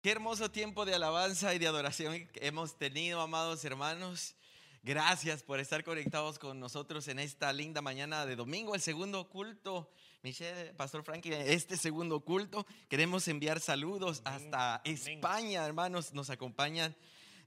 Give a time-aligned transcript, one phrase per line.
[0.00, 4.36] Qué hermoso tiempo de alabanza y de adoración que hemos tenido, amados hermanos.
[4.84, 9.90] Gracias por estar conectados con nosotros en esta linda mañana de domingo, el segundo culto.
[10.22, 12.64] Michelle, Pastor Frankie, este segundo culto.
[12.88, 16.94] Queremos enviar saludos hasta España, hermanos, nos acompañan.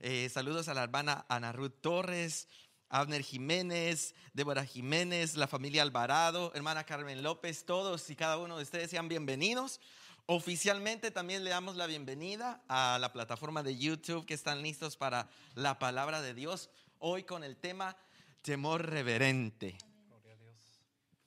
[0.00, 2.48] Eh, saludos a la hermana Ana Ruth Torres,
[2.90, 8.64] Abner Jiménez, Débora Jiménez, la familia Alvarado, hermana Carmen López, todos y cada uno de
[8.64, 9.80] ustedes sean bienvenidos.
[10.26, 15.28] Oficialmente también le damos la bienvenida a la plataforma de YouTube que están listos para
[15.56, 16.70] la palabra de Dios.
[17.00, 17.96] Hoy con el tema
[18.42, 19.76] temor reverente.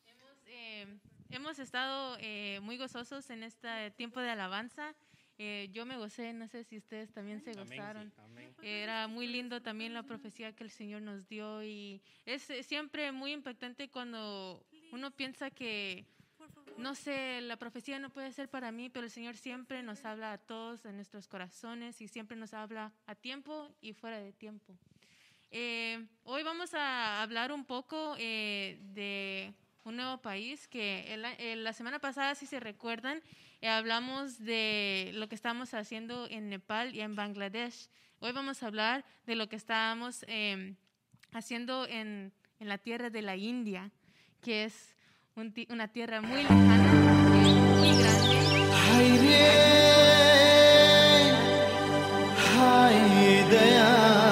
[0.05, 0.87] Hemos, eh,
[1.29, 4.95] hemos estado eh, muy gozosos en este tiempo de alabanza.
[5.37, 8.13] Eh, yo me gocé, no sé si ustedes también se gozaron.
[8.61, 13.33] Era muy lindo también la profecía que el Señor nos dio y es siempre muy
[13.33, 16.05] impactante cuando uno piensa que
[16.77, 20.33] no sé, la profecía no puede ser para mí, pero el Señor siempre nos habla
[20.33, 24.77] a todos en nuestros corazones y siempre nos habla a tiempo y fuera de tiempo.
[25.51, 29.53] Eh, hoy vamos a hablar un poco eh, de
[29.83, 31.15] un nuevo país que
[31.57, 33.21] la semana pasada, si se recuerdan,
[33.61, 37.89] eh, hablamos de lo que estamos haciendo en Nepal y en Bangladesh.
[38.19, 40.25] Hoy vamos a hablar de lo que estamos
[41.31, 43.91] haciendo en, en la tierra de la India,
[44.41, 44.94] que es
[45.69, 46.93] una tierra muy lejana,
[47.77, 48.35] muy grande.
[53.77, 54.24] a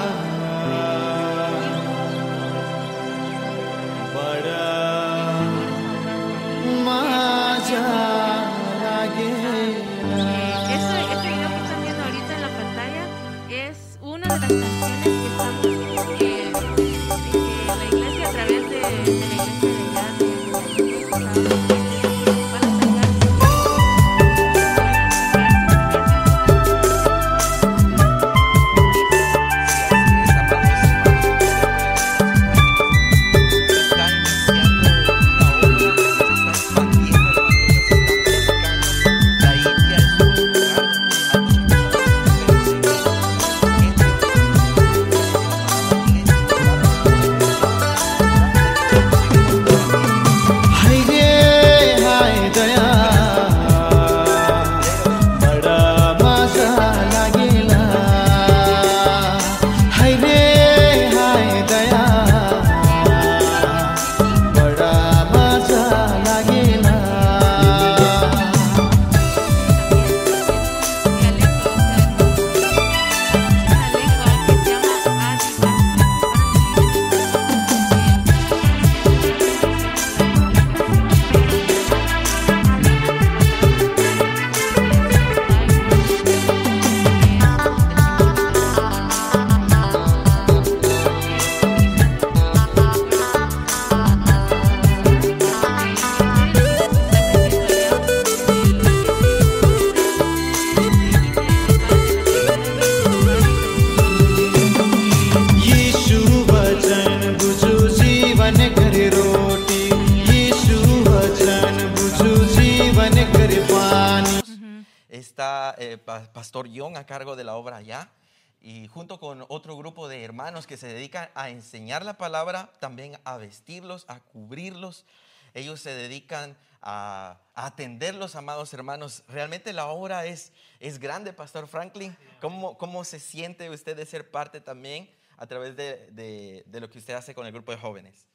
[121.73, 125.07] enseñar la palabra, también a vestirlos, a cubrirlos.
[125.55, 129.23] Ellos se dedican a, atender los amados hermanos.
[129.27, 132.15] Realmente la obra es, es grande, Pastor Franklin.
[132.41, 136.99] ¿Cómo, ¿Cómo se siente usted de ser parte también a través de, de, lo que
[136.99, 138.27] usted hace con el grupo de jóvenes?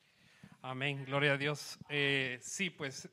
[0.61, 1.79] Amén, gloria a Dios.
[1.89, 3.09] Eh, sí, pues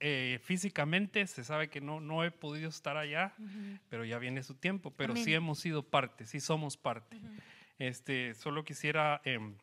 [0.00, 3.32] eh, físicamente se sabe que no, no he podido estar allá,
[3.90, 7.16] pero ya viene su tiempo, pero sí hemos sido parte, sí somos parte.
[7.78, 9.54] Este, solo quisiera em,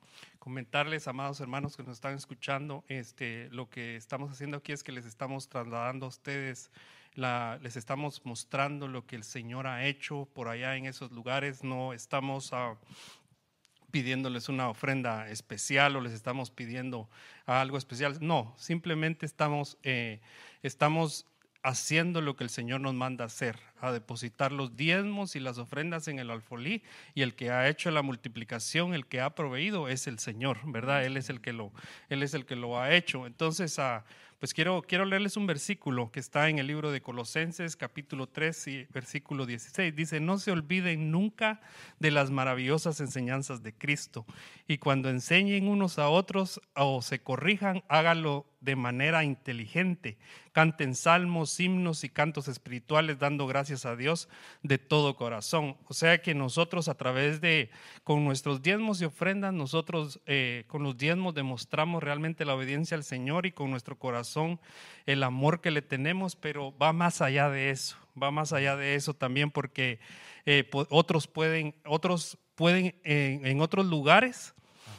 [0.45, 4.91] comentarles, amados hermanos que nos están escuchando, este, lo que estamos haciendo aquí es que
[4.91, 6.69] les estamos trasladando a ustedes,
[7.15, 11.93] les estamos mostrando lo que el Señor ha hecho por allá en esos lugares, no
[11.93, 12.77] estamos a
[13.89, 17.09] pidiéndoles una ofrenda especial o les estamos pidiendo
[17.47, 18.15] algo especial.
[18.21, 20.21] No, simplemente estamos, eh,
[20.61, 21.25] estamos
[21.65, 26.07] haciendo lo que el Señor nos manda hacer, a depositar los diezmos y las ofrendas
[26.07, 26.83] en el alfolí
[27.15, 31.03] y el que ha hecho la multiplicación, el que ha proveído es el Señor, ¿verdad?
[31.03, 31.71] Él es el que lo,
[32.07, 33.25] él es el que lo ha hecho.
[33.25, 33.79] Entonces,
[34.39, 38.67] Pues quiero, quiero leerles un versículo que está en el libro de Colosenses, capítulo 3
[38.67, 39.95] y versículo 16.
[39.95, 41.61] Dice, no se olviden nunca
[41.99, 44.25] de las maravillosas enseñanzas de Cristo.
[44.67, 50.17] Y cuando enseñen unos a otros o se corrijan, háganlo de manera inteligente.
[50.51, 54.27] Canten salmos, himnos y cantos espirituales dando gracias a Dios
[54.63, 55.77] de todo corazón.
[55.87, 57.69] O sea que nosotros a través de,
[58.03, 63.03] con nuestros diezmos y ofrendas, nosotros eh, con los diezmos demostramos realmente la obediencia al
[63.03, 64.24] Señor y con nuestro corazón
[65.05, 68.95] el amor que le tenemos, pero va más allá de eso, va más allá de
[68.95, 69.99] eso también porque
[70.45, 74.55] eh, otros pueden, otros pueden en otros lugares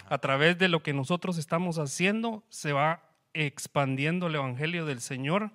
[0.09, 3.03] a través de lo que nosotros estamos haciendo, se va
[3.35, 5.51] expandiendo el Evangelio del Señor.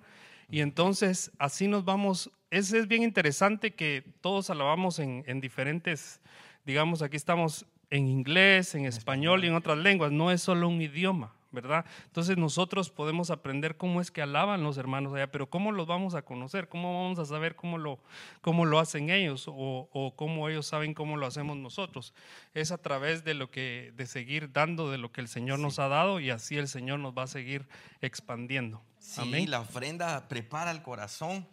[0.50, 6.20] Y entonces así nos vamos, es, es bien interesante que todos alabamos en, en diferentes,
[6.64, 10.80] digamos, aquí estamos en inglés, en español y en otras lenguas, no es solo un
[10.80, 11.34] idioma.
[11.52, 11.84] ¿Verdad?
[12.06, 16.14] Entonces nosotros podemos aprender cómo es que alaban los hermanos allá, pero ¿cómo los vamos
[16.14, 16.68] a conocer?
[16.68, 18.00] ¿Cómo vamos a saber cómo lo,
[18.40, 22.14] cómo lo hacen ellos o, o cómo ellos saben cómo lo hacemos nosotros?
[22.54, 25.78] Es a través de lo que, de seguir dando de lo que el Señor nos
[25.78, 27.68] ha dado y así el Señor nos va a seguir
[28.00, 28.82] expandiendo.
[28.98, 31.46] Sí, la ofrenda prepara el corazón.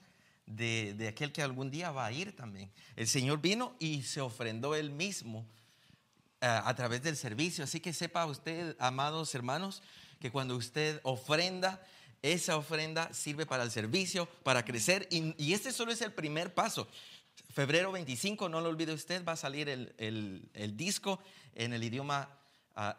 [0.52, 2.72] De, de aquel que algún día va a ir también.
[2.96, 5.46] El Señor vino y se ofrendó él mismo
[6.42, 7.64] a través del servicio.
[7.64, 9.82] Así que sepa usted, amados hermanos,
[10.20, 11.82] que cuando usted ofrenda,
[12.22, 15.08] esa ofrenda sirve para el servicio, para crecer.
[15.12, 16.88] Y, este solo es el primer paso.
[17.52, 21.20] Febrero 25, no lo olvide usted, va a salir el, el disco
[21.56, 22.30] en el idioma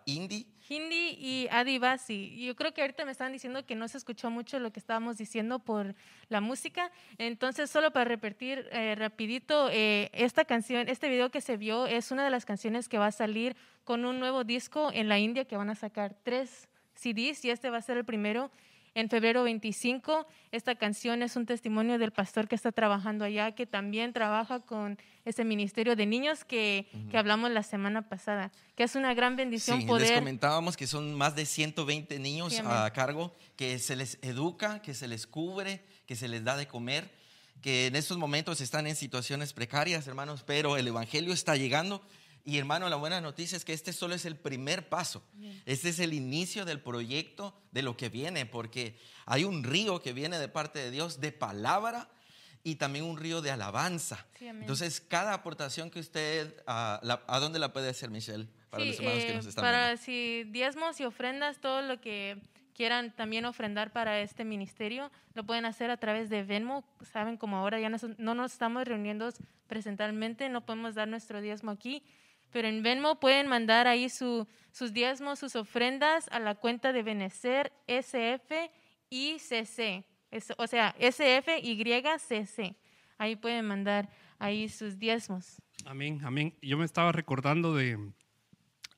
[0.04, 0.46] hindi.
[0.68, 2.36] Hindi y Adivasi.
[2.46, 5.16] Yo creo que ahorita me estaban diciendo que no se escuchó mucho lo que estábamos
[5.16, 5.94] diciendo por
[6.28, 6.92] la música.
[7.18, 12.12] Entonces, solo para repetir eh, rapidito, eh, esta canción, este video que se vio es
[12.12, 15.44] una de las canciones que va a salir con un nuevo disco en la India
[15.44, 18.50] que van a sacar tres CDs y este va a ser el primero
[18.94, 20.26] en febrero 25.
[20.52, 24.98] Esta canción es un testimonio del pastor que está trabajando allá, que también trabaja con
[25.24, 29.80] ese ministerio de niños que, que hablamos la semana pasada, que es una gran bendición
[29.80, 30.08] sí, poder...
[30.08, 34.94] Les comentábamos que son más de 120 niños a cargo, que se les educa, que
[34.94, 37.20] se les cubre, que se les da de comer
[37.60, 42.02] que en estos momentos están en situaciones precarias, hermanos, pero el Evangelio está llegando
[42.44, 45.22] y hermano, la buena noticia es que este solo es el primer paso.
[45.66, 48.96] Este es el inicio del proyecto de lo que viene, porque
[49.26, 52.08] hay un río que viene de parte de Dios de palabra
[52.62, 54.26] y también un río de alabanza.
[54.40, 58.48] Entonces, cada aportación que usted, ¿a, ¿a dónde la puede hacer, Michelle?
[58.70, 62.40] Para los hermanos que nos eh, están para si diezmos y ofrendas, todo lo que
[62.74, 66.84] quieran también ofrendar para este ministerio, lo pueden hacer a través de Venmo.
[67.12, 69.28] Saben, como ahora ya no, no nos estamos reuniendo
[69.66, 72.02] presentalmente, no podemos dar nuestro diezmo aquí
[72.50, 74.46] pero en Venmo pueden mandar ahí sus
[74.92, 78.70] diezmos, sus ofrendas a la cuenta de Benecer SF
[79.10, 80.04] ICC.
[80.56, 82.76] o sea, SFYCC.
[83.18, 84.08] Ahí pueden mandar
[84.38, 85.60] ahí sus diezmos.
[85.84, 86.54] Amén, amén.
[86.62, 87.98] Yo me estaba recordando de,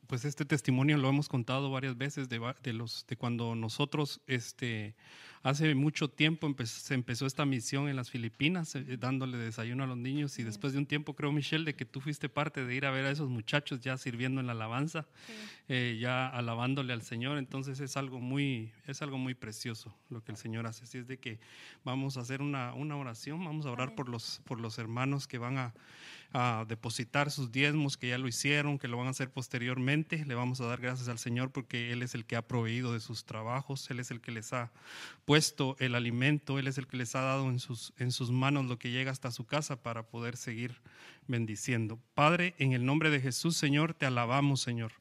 [0.07, 4.95] pues este testimonio lo hemos contado varias veces de, de los, de cuando nosotros, este,
[5.43, 9.97] Hace mucho tiempo se empezó esta misión en las Filipinas, eh, dándole desayuno a los
[9.97, 12.87] niños y después de un tiempo creo, Michelle, de que tú fuiste parte de ir
[12.87, 15.05] a ver a esos muchachos ya sirviendo en la alabanza,
[15.69, 17.39] eh, ya alabándole al Señor.
[17.39, 20.85] Entonces es algo muy, es algo muy precioso lo que el Señor hace.
[20.85, 21.41] Así es de que
[21.83, 25.39] vamos a hacer una, una oración, vamos a orar por los, por los hermanos que
[25.39, 25.75] van a
[26.33, 30.25] a depositar sus diezmos, que ya lo hicieron, que lo van a hacer posteriormente.
[30.25, 33.01] Le vamos a dar gracias al Señor porque Él es el que ha proveído de
[33.01, 34.71] sus trabajos, Él es el que les ha
[35.25, 35.32] puesto
[35.79, 38.79] el alimento, Él es el que les ha dado en sus, en sus manos lo
[38.79, 40.81] que llega hasta su casa para poder seguir
[41.27, 41.99] bendiciendo.
[42.15, 44.93] Padre, en el nombre de Jesús, Señor, te alabamos, Señor.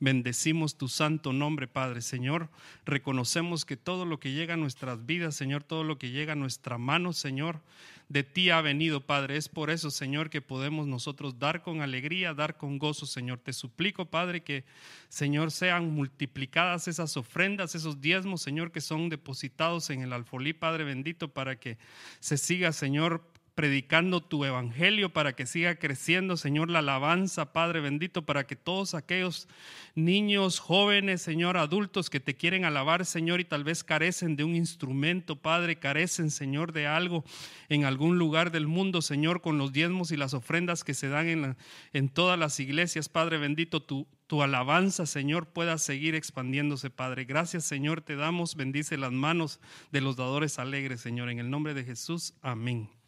[0.00, 2.02] Bendecimos tu santo nombre, Padre.
[2.02, 2.50] Señor,
[2.84, 6.36] reconocemos que todo lo que llega a nuestras vidas, Señor, todo lo que llega a
[6.36, 7.60] nuestra mano, Señor,
[8.08, 9.36] de ti ha venido, Padre.
[9.36, 13.38] Es por eso, Señor, que podemos nosotros dar con alegría, dar con gozo, Señor.
[13.38, 14.64] Te suplico, Padre, que,
[15.08, 20.84] Señor, sean multiplicadas esas ofrendas, esos diezmos, Señor, que son depositados en el alfolí, Padre
[20.84, 21.78] bendito, para que
[22.20, 23.22] se siga, Señor,
[23.54, 28.94] predicando tu evangelio para que siga creciendo, Señor, la alabanza, Padre bendito, para que todos
[28.94, 29.48] aquellos
[29.94, 34.56] niños, jóvenes, Señor, adultos que te quieren alabar, Señor, y tal vez carecen de un
[34.56, 37.24] instrumento, Padre, carecen, Señor, de algo
[37.68, 41.28] en algún lugar del mundo, Señor, con los diezmos y las ofrendas que se dan
[41.28, 41.56] en,
[41.92, 47.24] en todas las iglesias, Padre bendito, tu, tu alabanza, Señor, pueda seguir expandiéndose, Padre.
[47.24, 49.60] Gracias, Señor, te damos, bendice las manos
[49.92, 53.03] de los dadores alegres, Señor, en el nombre de Jesús, amén.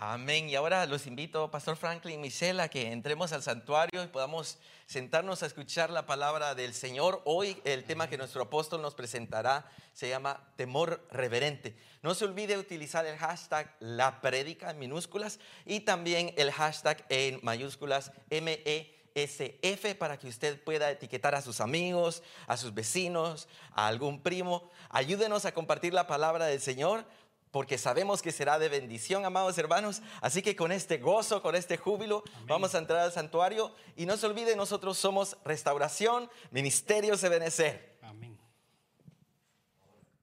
[0.00, 0.48] Amén.
[0.48, 5.42] Y ahora los invito, Pastor Franklin Michelle, a que entremos al santuario y podamos sentarnos
[5.42, 7.20] a escuchar la palabra del Señor.
[7.24, 11.76] Hoy el tema que nuestro apóstol nos presentará se llama temor reverente.
[12.00, 17.40] No se olvide utilizar el hashtag la predica en minúsculas y también el hashtag en
[17.42, 24.22] mayúsculas MESF para que usted pueda etiquetar a sus amigos, a sus vecinos, a algún
[24.22, 24.70] primo.
[24.90, 27.04] Ayúdenos a compartir la palabra del Señor
[27.50, 30.02] porque sabemos que será de bendición, amados hermanos.
[30.20, 33.74] Así que con este gozo, con este júbilo, vamos a entrar al santuario.
[33.96, 37.98] Y no se olvide, nosotros somos Restauración, Ministerios de Benecer.
[38.02, 38.38] Amén.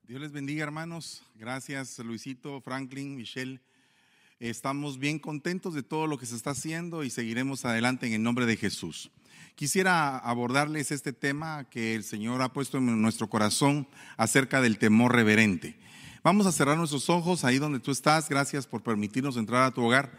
[0.04, 1.22] Dios les bendiga, hermanos.
[1.34, 3.60] Gracias, Luisito, Franklin, Michelle.
[4.38, 8.22] Estamos bien contentos de todo lo que se está haciendo y seguiremos adelante en el
[8.22, 9.10] nombre de Jesús.
[9.54, 15.14] Quisiera abordarles este tema que el Señor ha puesto en nuestro corazón acerca del temor
[15.14, 15.78] reverente.
[16.26, 18.28] Vamos a cerrar nuestros ojos ahí donde tú estás.
[18.28, 20.10] Gracias por permitirnos entrar a tu hogar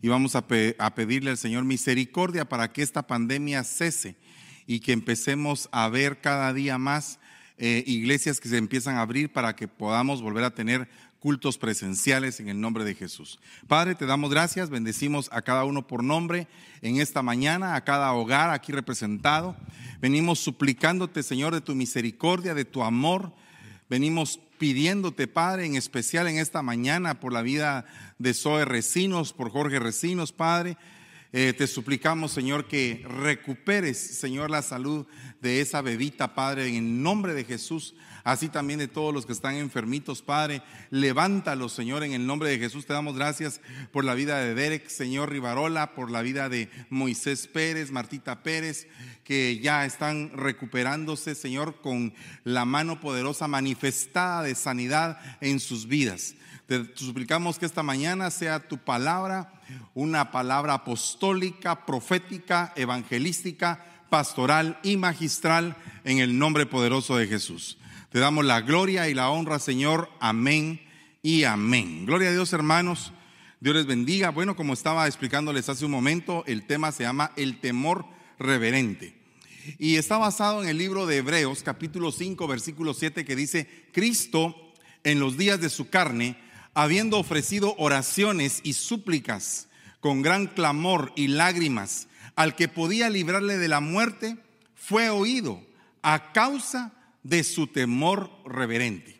[0.00, 4.14] y vamos a, pedirle al Señor misericordia para que esta pandemia cese
[4.68, 7.18] y que empecemos a ver cada día más
[7.56, 10.88] eh, iglesias que se empiezan a abrir para que podamos volver a tener
[11.18, 13.40] cultos presenciales en el nombre de Jesús.
[13.66, 16.46] Padre, te damos gracias, bendecimos a cada uno por nombre
[16.82, 19.56] en esta mañana, a cada hogar aquí representado.
[20.00, 23.32] Venimos suplicándote, Señor, de tu misericordia, de tu amor.
[23.90, 27.86] Venimos pidiéndote, Padre, en especial en esta mañana por la vida
[28.18, 30.76] de Zoe Recinos, por Jorge Recinos, Padre.
[31.32, 35.06] Eh, te suplicamos, Señor, que recuperes, Señor, la salud
[35.40, 37.94] de esa bebita, Padre, en el nombre de Jesús
[38.28, 40.60] así también de todos los que están enfermitos, Padre.
[40.90, 42.84] Levántalos, Señor, en el nombre de Jesús.
[42.84, 47.46] Te damos gracias por la vida de Derek, Señor Rivarola, por la vida de Moisés
[47.46, 48.86] Pérez, Martita Pérez,
[49.24, 52.12] que ya están recuperándose, Señor, con
[52.44, 56.34] la mano poderosa manifestada de sanidad en sus vidas.
[56.66, 59.54] Te suplicamos que esta mañana sea tu palabra,
[59.94, 67.78] una palabra apostólica, profética, evangelística, pastoral y magistral en el nombre poderoso de Jesús.
[68.10, 70.08] Te damos la gloria y la honra, Señor.
[70.18, 70.80] Amén
[71.22, 72.06] y amén.
[72.06, 73.12] Gloria a Dios, hermanos.
[73.60, 74.30] Dios les bendiga.
[74.30, 78.06] Bueno, como estaba explicándoles hace un momento, el tema se llama el temor
[78.38, 79.14] reverente.
[79.78, 84.56] Y está basado en el libro de Hebreos, capítulo 5, versículo 7, que dice, Cristo
[85.04, 86.38] en los días de su carne,
[86.72, 89.68] habiendo ofrecido oraciones y súplicas
[90.00, 94.38] con gran clamor y lágrimas al que podía librarle de la muerte,
[94.74, 95.60] fue oído
[96.00, 99.18] a causa de su temor reverente.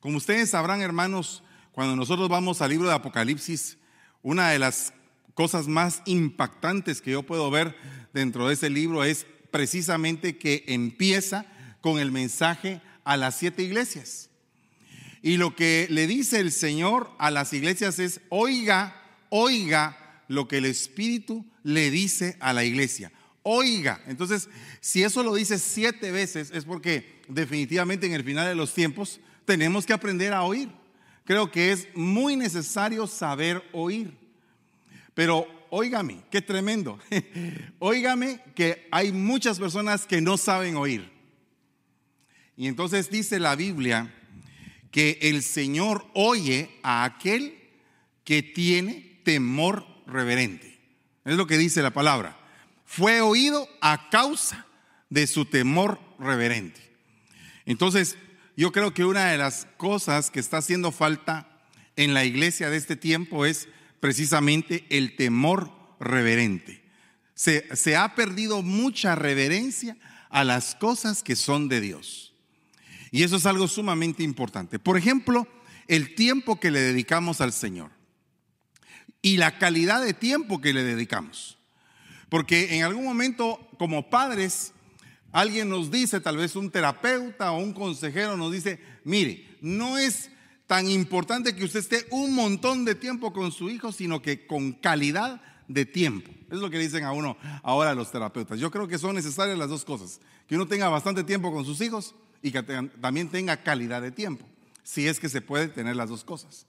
[0.00, 3.78] Como ustedes sabrán, hermanos, cuando nosotros vamos al libro de Apocalipsis,
[4.22, 4.92] una de las
[5.34, 7.76] cosas más impactantes que yo puedo ver
[8.12, 11.46] dentro de ese libro es precisamente que empieza
[11.80, 14.28] con el mensaje a las siete iglesias.
[15.22, 19.00] Y lo que le dice el Señor a las iglesias es, oiga,
[19.30, 24.00] oiga lo que el Espíritu le dice a la iglesia oiga.
[24.06, 24.48] Entonces,
[24.80, 29.20] si eso lo dice siete veces, es porque definitivamente en el final de los tiempos
[29.44, 30.70] tenemos que aprender a oír.
[31.24, 34.16] Creo que es muy necesario saber oír.
[35.14, 36.98] Pero óigame, qué tremendo.
[37.78, 41.10] óigame que hay muchas personas que no saben oír.
[42.56, 44.14] Y entonces dice la Biblia
[44.90, 47.58] que el Señor oye a aquel
[48.24, 50.78] que tiene temor reverente.
[51.24, 52.41] Es lo que dice la palabra
[52.92, 54.66] fue oído a causa
[55.08, 56.78] de su temor reverente.
[57.64, 58.18] Entonces,
[58.54, 61.48] yo creo que una de las cosas que está haciendo falta
[61.96, 63.66] en la iglesia de este tiempo es
[63.98, 66.84] precisamente el temor reverente.
[67.34, 69.96] Se, se, ha perdido mucha reverencia
[70.28, 72.34] a las cosas que son de Dios.
[73.10, 74.78] Y eso es algo sumamente importante.
[74.78, 75.48] Por ejemplo,
[75.88, 77.90] el tiempo que le dedicamos al Señor
[79.22, 81.56] y la calidad de tiempo que le dedicamos.
[82.32, 84.72] Porque en algún momento, como padres,
[85.32, 90.30] alguien nos dice, tal vez un terapeuta o un consejero nos dice, mire, no es
[90.66, 94.72] tan importante que usted esté un montón de tiempo con su hijo, sino que con
[94.72, 96.30] calidad de tiempo.
[96.50, 98.58] Es lo que dicen a uno ahora los terapeutas.
[98.58, 100.18] Yo creo que son necesarias las dos cosas.
[100.48, 104.46] Que uno tenga bastante tiempo con sus hijos y que también tenga calidad de tiempo.
[104.82, 106.64] Si es que se puede tener las dos cosas.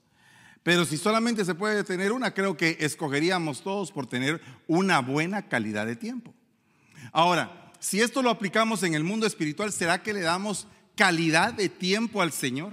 [0.64, 5.46] Pero si solamente se puede tener una, creo que escogeríamos todos por tener una buena
[5.46, 6.34] calidad de tiempo.
[7.12, 10.66] Ahora, si esto lo aplicamos en el mundo espiritual, ¿será que le damos
[10.96, 12.72] calidad de tiempo al Señor?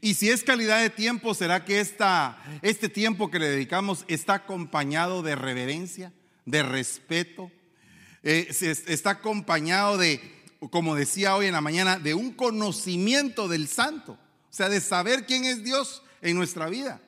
[0.00, 4.34] Y si es calidad de tiempo, ¿será que esta, este tiempo que le dedicamos está
[4.34, 6.12] acompañado de reverencia,
[6.46, 7.50] de respeto?
[8.22, 8.46] Eh,
[8.86, 10.20] está acompañado de,
[10.70, 14.16] como decía hoy en la mañana, de un conocimiento del santo.
[14.50, 17.00] O sea, de saber quién es Dios en nuestra vida.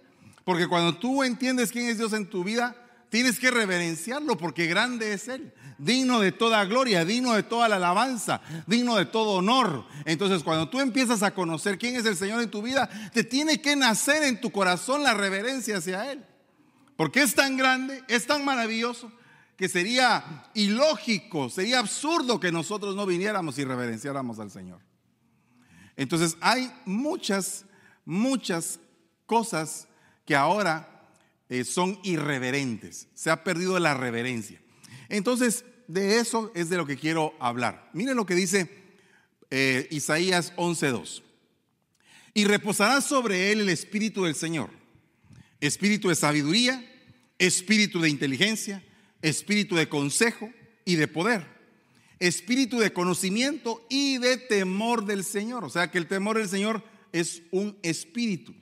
[0.44, 2.76] Porque cuando tú entiendes quién es Dios en tu vida,
[3.08, 7.76] tienes que reverenciarlo porque grande es Él, digno de toda gloria, digno de toda la
[7.76, 9.84] alabanza, digno de todo honor.
[10.04, 13.60] Entonces cuando tú empiezas a conocer quién es el Señor en tu vida, te tiene
[13.60, 16.24] que nacer en tu corazón la reverencia hacia Él.
[16.96, 19.12] Porque es tan grande, es tan maravilloso,
[19.56, 24.80] que sería ilógico, sería absurdo que nosotros no viniéramos y reverenciáramos al Señor.
[26.02, 27.64] Entonces hay muchas,
[28.04, 28.80] muchas
[29.24, 29.86] cosas
[30.24, 31.08] que ahora
[31.48, 33.06] eh, son irreverentes.
[33.14, 34.60] Se ha perdido la reverencia.
[35.08, 37.88] Entonces, de eso es de lo que quiero hablar.
[37.92, 38.68] Miren lo que dice
[39.50, 41.22] eh, Isaías 11.2.
[42.34, 44.70] Y reposará sobre él el espíritu del Señor.
[45.60, 46.84] Espíritu de sabiduría,
[47.38, 48.82] espíritu de inteligencia,
[49.20, 50.50] espíritu de consejo
[50.84, 51.46] y de poder.
[52.22, 55.64] Espíritu de conocimiento y de temor del Señor.
[55.64, 58.54] O sea que el temor del Señor es un espíritu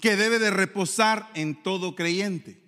[0.00, 2.58] que debe de reposar en todo creyente.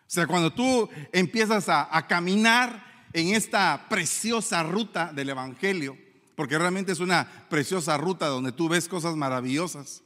[0.00, 5.98] O sea, cuando tú empiezas a, caminar en esta preciosa ruta del Evangelio,
[6.34, 10.02] porque realmente es una preciosa ruta donde tú ves cosas maravillosas,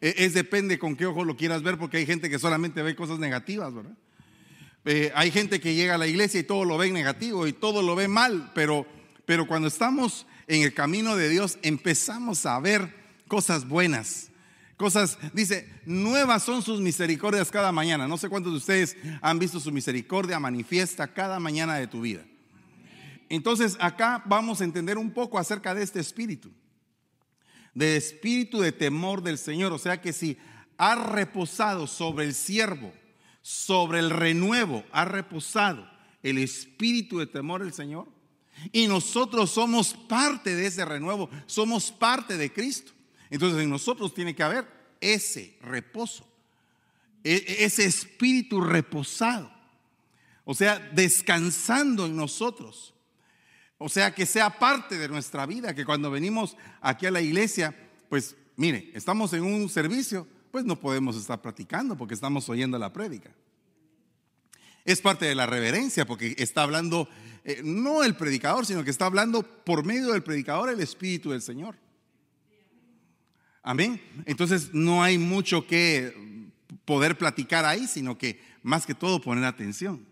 [0.00, 2.96] e, es, depende con qué ojo lo quieras ver, porque hay gente que solamente ve
[2.96, 3.96] cosas negativas, ¿verdad?
[4.90, 7.82] Eh, hay gente que llega a la iglesia y todo lo ve negativo y todo
[7.82, 8.86] lo ve mal, pero,
[9.26, 12.94] pero cuando estamos en el camino de Dios empezamos a ver
[13.28, 14.30] cosas buenas
[14.78, 18.08] cosas, dice, nuevas son sus misericordias cada mañana.
[18.08, 22.24] No sé cuántos de ustedes han visto su misericordia manifiesta cada mañana de tu vida.
[23.28, 26.50] Entonces acá vamos a entender un poco acerca de este espíritu,
[27.74, 29.72] de espíritu de temor del Señor.
[29.74, 30.38] O sea que si
[30.78, 32.90] ha reposado sobre el siervo,
[33.48, 35.90] sobre el renuevo, ha reposado
[36.22, 38.06] el espíritu de temor del Señor.
[38.72, 42.92] Y nosotros somos parte de ese renuevo, somos parte de Cristo.
[43.30, 44.68] Entonces en nosotros tiene que haber
[45.00, 46.30] ese reposo,
[47.24, 49.50] e, e, ese espíritu reposado.
[50.44, 52.92] O sea, descansando en nosotros.
[53.78, 57.74] O sea, que sea parte de nuestra vida, que cuando venimos aquí a la iglesia,
[58.10, 62.92] pues mire, estamos en un servicio, pues no podemos estar platicando porque estamos oyendo la
[62.92, 63.30] prédica.
[64.84, 67.08] Es parte de la reverencia porque está hablando
[67.44, 71.42] eh, no el predicador, sino que está hablando por medio del predicador el Espíritu del
[71.42, 71.76] Señor.
[73.62, 74.00] Amén.
[74.26, 76.50] Entonces no hay mucho que
[76.84, 80.06] poder platicar ahí, sino que más que todo poner atención.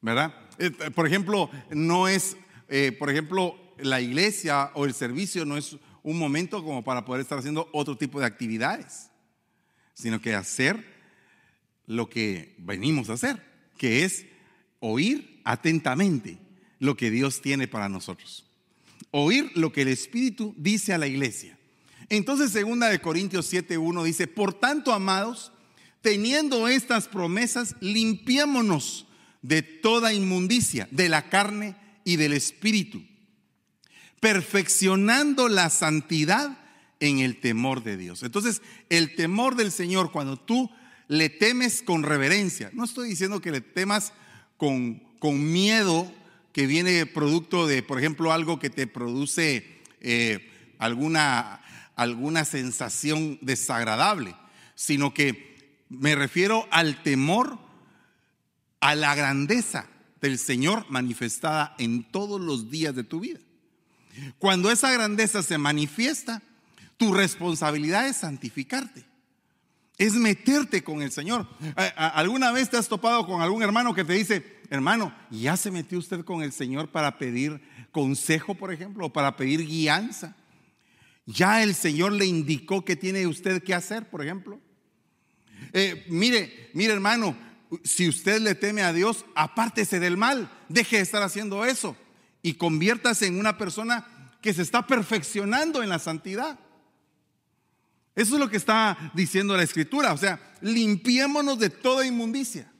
[0.00, 0.34] ¿Verdad?
[0.58, 2.36] Eh, por ejemplo, no es,
[2.68, 7.22] eh, por ejemplo, la iglesia o el servicio no es un momento como para poder
[7.22, 9.10] estar haciendo otro tipo de actividades,
[9.92, 10.86] sino que hacer
[11.84, 13.42] lo que venimos a hacer,
[13.76, 14.24] que es
[14.78, 16.38] oír atentamente
[16.78, 18.46] lo que Dios tiene para nosotros.
[19.10, 21.58] Oír lo que el Espíritu dice a la iglesia.
[22.08, 25.50] Entonces, segunda de Corintios 7:1 dice, "Por tanto, amados,
[26.02, 29.08] teniendo estas promesas, limpiémonos
[29.42, 33.02] de toda inmundicia, de la carne y del espíritu,
[34.26, 36.58] perfeccionando la santidad
[36.98, 40.70] en el temor de Dios." Entonces, el temor del Señor cuando tú
[41.08, 44.12] le temes con reverencia, no estoy diciendo que le temas
[44.56, 46.12] con, con miedo
[46.52, 51.60] que viene producto de, por ejemplo, algo que te produce eh, alguna
[51.96, 54.36] alguna sensación desagradable,
[54.74, 57.58] sino que me refiero al temor
[58.80, 59.88] a la grandeza
[60.20, 63.40] del Señor manifestada en todos los días de tu vida.
[64.38, 66.42] Cuando esa grandeza se manifiesta,
[66.96, 69.04] tu responsabilidad es santificarte,
[69.98, 71.46] es meterte con el Señor.
[71.96, 75.98] ¿Alguna vez te has topado con algún hermano que te dice, hermano, ¿ya se metió
[75.98, 77.60] usted con el Señor para pedir
[77.92, 80.36] consejo, por ejemplo, o para pedir guianza?
[81.26, 84.60] Ya el Señor le indicó que tiene usted que hacer, por ejemplo.
[85.72, 87.36] Eh, mire, mire hermano,
[87.82, 91.96] si usted le teme a Dios, apártese del mal, deje de estar haciendo eso
[92.46, 94.06] y conviértase en una persona
[94.40, 96.56] que se está perfeccionando en la santidad.
[98.14, 102.70] Eso es lo que está diciendo la escritura, o sea, limpiémonos de toda inmundicia.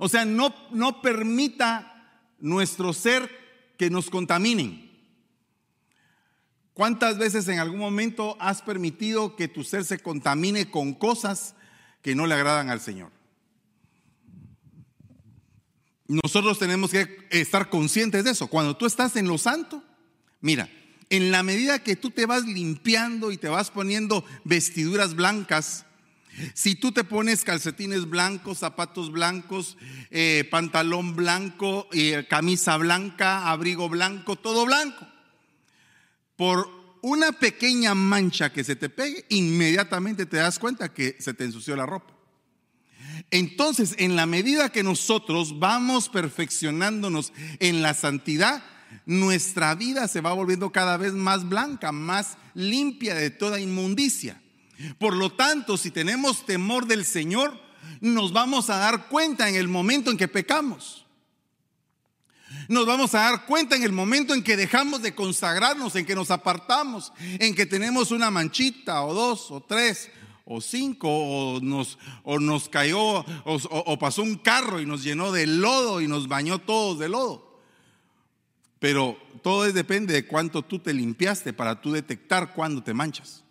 [0.00, 3.30] O sea, no, no permita nuestro ser
[3.78, 4.90] que nos contaminen.
[6.74, 11.54] ¿Cuántas veces en algún momento has permitido que tu ser se contamine con cosas
[12.02, 13.12] que no le agradan al Señor?
[16.08, 18.46] Nosotros tenemos que estar conscientes de eso.
[18.46, 19.82] Cuando tú estás en lo santo,
[20.40, 20.68] mira,
[21.10, 25.84] en la medida que tú te vas limpiando y te vas poniendo vestiduras blancas,
[26.54, 29.76] si tú te pones calcetines blancos, zapatos blancos,
[30.10, 35.06] eh, pantalón blanco, eh, camisa blanca, abrigo blanco, todo blanco,
[36.36, 36.68] por
[37.02, 41.74] una pequeña mancha que se te pegue, inmediatamente te das cuenta que se te ensució
[41.76, 42.15] la ropa.
[43.30, 48.62] Entonces, en la medida que nosotros vamos perfeccionándonos en la santidad,
[49.04, 54.40] nuestra vida se va volviendo cada vez más blanca, más limpia de toda inmundicia.
[54.98, 57.58] Por lo tanto, si tenemos temor del Señor,
[58.00, 61.06] nos vamos a dar cuenta en el momento en que pecamos.
[62.68, 66.14] Nos vamos a dar cuenta en el momento en que dejamos de consagrarnos, en que
[66.14, 70.10] nos apartamos, en que tenemos una manchita o dos o tres
[70.48, 75.44] o cinco, o nos, o nos cayó, o, pasó un carro y nos llenó de
[75.46, 77.60] lodo y nos bañó todos de lodo.
[78.78, 83.42] Pero todo depende de cuánto tú te limpiaste para tú detectar cuándo te manchas.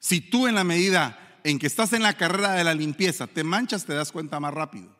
[0.00, 3.44] Si tú en la medida en que estás en la carrera de la limpieza te
[3.44, 4.92] manchas, te das cuenta más rápido.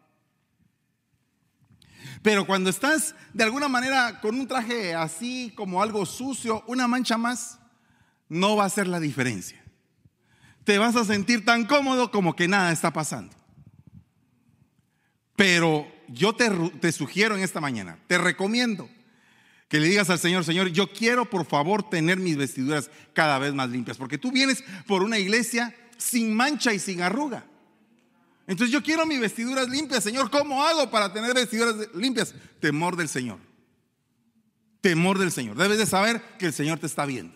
[2.22, 7.18] Pero cuando estás de alguna manera con un traje así como algo sucio, una mancha
[7.18, 7.58] más,
[8.28, 9.63] no va a ser la diferencia.
[10.64, 13.35] Te vas a sentir tan cómodo como que nada está pasando.
[15.37, 16.50] Pero yo te,
[16.81, 18.88] te sugiero en esta mañana, te recomiendo
[19.68, 23.53] que le digas al Señor, Señor, yo quiero por favor tener mis vestiduras cada vez
[23.55, 27.44] más limpias, porque tú vienes por una iglesia sin mancha y sin arruga.
[28.46, 30.31] Entonces yo quiero mis vestiduras limpias, Señor.
[30.31, 32.35] ¿Cómo hago para tener vestiduras limpias?
[32.61, 33.38] Temor del Señor.
[34.81, 35.57] Temor del Señor.
[35.57, 37.35] Debes de saber que el Señor te está viendo.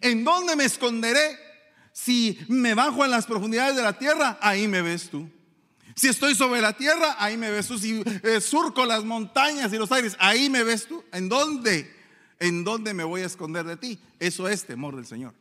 [0.00, 1.49] ¿En dónde me esconderé?
[1.92, 5.28] Si me bajo en las profundidades de la tierra, ahí me ves tú.
[5.94, 7.78] Si estoy sobre la tierra, ahí me ves tú.
[7.78, 11.04] Si eh, surco las montañas y los aires, ahí me ves tú.
[11.12, 11.94] ¿En dónde?
[12.38, 14.00] ¿En dónde me voy a esconder de ti?
[14.18, 15.34] Eso es temor del Señor.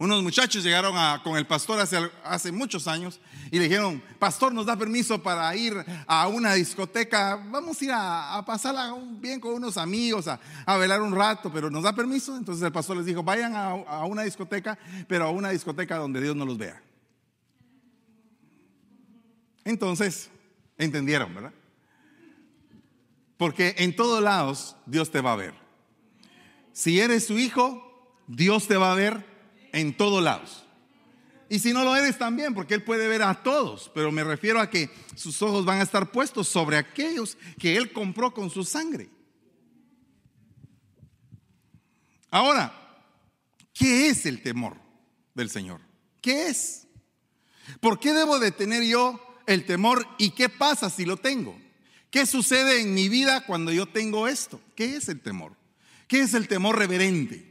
[0.00, 4.76] Unos muchachos llegaron con el pastor hace, muchos años y le dijeron, pastor, nos da
[4.76, 5.74] permiso para ir
[6.06, 11.02] a una discoteca, vamos a ir a, pasarla bien con unos amigos, a, a, velar
[11.02, 12.36] un rato, pero nos da permiso.
[12.36, 16.20] Entonces el pastor les dijo, vayan a, a una discoteca, pero a una discoteca donde
[16.20, 16.80] Dios no los vea.
[19.64, 20.30] Entonces,
[20.78, 21.52] entendieron, ¿verdad?
[23.36, 25.54] Porque en todos lados Dios te va a ver.
[26.72, 29.27] Si eres su hijo, Dios te va a ver
[29.72, 30.64] en todos lados.
[31.50, 34.60] Y si no lo eres también, porque Él puede ver a todos, pero me refiero
[34.60, 38.64] a que sus ojos van a estar puestos sobre aquellos que Él compró con su
[38.64, 39.08] sangre.
[42.30, 42.74] Ahora,
[43.72, 44.76] ¿qué es el temor
[45.34, 45.80] del Señor?
[46.20, 46.86] ¿Qué es?
[47.80, 51.58] ¿Por qué debo de tener yo el temor y qué pasa si lo tengo?
[52.10, 54.60] ¿Qué sucede en mi vida cuando yo tengo esto?
[54.74, 55.56] ¿Qué es el temor?
[56.06, 57.47] ¿Qué es el temor reverente?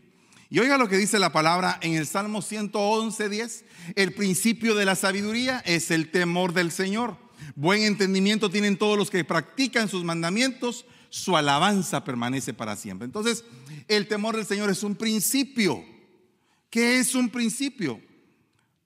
[0.50, 3.66] Y oiga lo que dice la palabra en el Salmo 111, 10.
[3.96, 7.18] El principio de la sabiduría es el temor del Señor.
[7.56, 10.86] Buen entendimiento tienen todos los que practican sus mandamientos.
[11.10, 13.06] Su alabanza permanece para siempre.
[13.06, 13.44] Entonces,
[13.88, 15.84] el temor del Señor es un principio.
[16.70, 18.02] ¿Qué es un principio?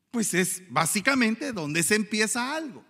[0.09, 2.83] Pues es básicamente donde se empieza algo.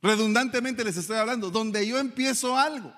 [0.00, 2.92] Redundantemente les estoy hablando, donde yo empiezo algo.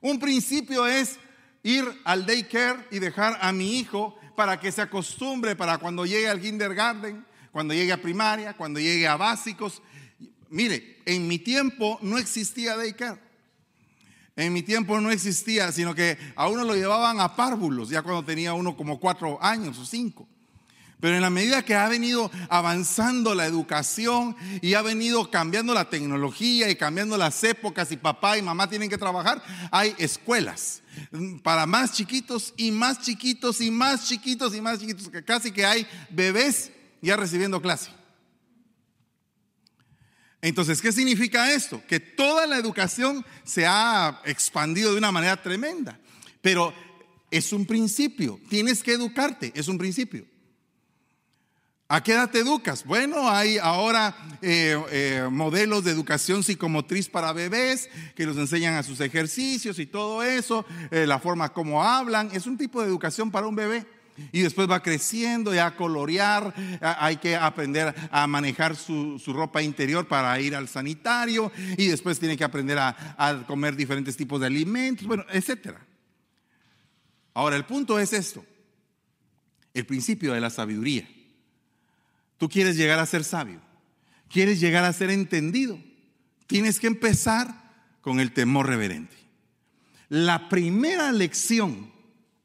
[0.00, 1.18] Un principio es
[1.62, 6.28] ir al daycare y dejar a mi hijo para que se acostumbre para cuando llegue
[6.28, 9.82] al kindergarten, cuando llegue a primaria, cuando llegue a básicos.
[10.50, 13.20] Mire, en mi tiempo no existía daycare.
[14.34, 18.24] En mi tiempo no existía, sino que a uno lo llevaban a párvulos, ya cuando
[18.24, 20.26] tenía uno como cuatro años o cinco.
[21.00, 25.90] Pero en la medida que ha venido avanzando la educación y ha venido cambiando la
[25.90, 30.81] tecnología y cambiando las épocas y papá y mamá tienen que trabajar, hay escuelas
[31.42, 35.64] para más chiquitos y más chiquitos y más chiquitos y más chiquitos, que casi que
[35.64, 37.90] hay bebés ya recibiendo clase.
[40.40, 41.82] Entonces, ¿qué significa esto?
[41.86, 46.00] Que toda la educación se ha expandido de una manera tremenda,
[46.40, 46.74] pero
[47.30, 50.31] es un principio, tienes que educarte, es un principio.
[51.92, 52.86] ¿A qué edad te educas?
[52.86, 58.82] Bueno, hay ahora eh, eh, modelos de educación psicomotriz para bebés que los enseñan a
[58.82, 63.30] sus ejercicios y todo eso, eh, la forma como hablan, es un tipo de educación
[63.30, 63.84] para un bebé.
[64.32, 70.08] Y después va creciendo y a colorear, hay que aprender a manejar su, ropa interior
[70.08, 74.46] para ir al sanitario y después tiene que aprender a, a comer diferentes tipos de
[74.46, 75.76] alimentos, bueno, etc.
[77.34, 78.42] Ahora, el punto es esto,
[79.74, 81.06] el principio de la sabiduría.
[82.42, 83.60] Tú quieres llegar a ser sabio,
[84.28, 85.78] quieres llegar a ser entendido.
[86.48, 87.54] Tienes que empezar
[88.00, 89.14] con el temor reverente.
[90.08, 91.92] La primera lección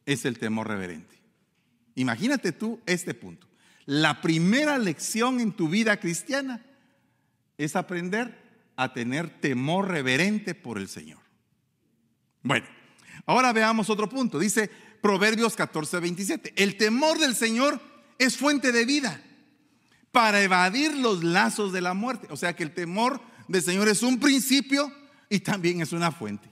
[0.06, 1.20] es el temor reverente.
[1.96, 3.48] Imagínate tú este punto.
[3.88, 6.64] La primera lección en tu vida cristiana
[7.58, 8.38] es aprender
[8.76, 11.22] a tener temor reverente por el Señor.
[12.44, 12.68] Bueno,
[13.26, 14.38] Ahora veamos otro punto.
[14.38, 14.70] Dice
[15.02, 16.54] Proverbios 14, 27.
[16.56, 17.82] El temor del Señor
[18.20, 19.24] es fuente de vida
[20.18, 22.26] para evadir los lazos de la muerte.
[22.32, 24.92] O sea que el temor del Señor es un principio
[25.30, 26.50] y también es una fuente.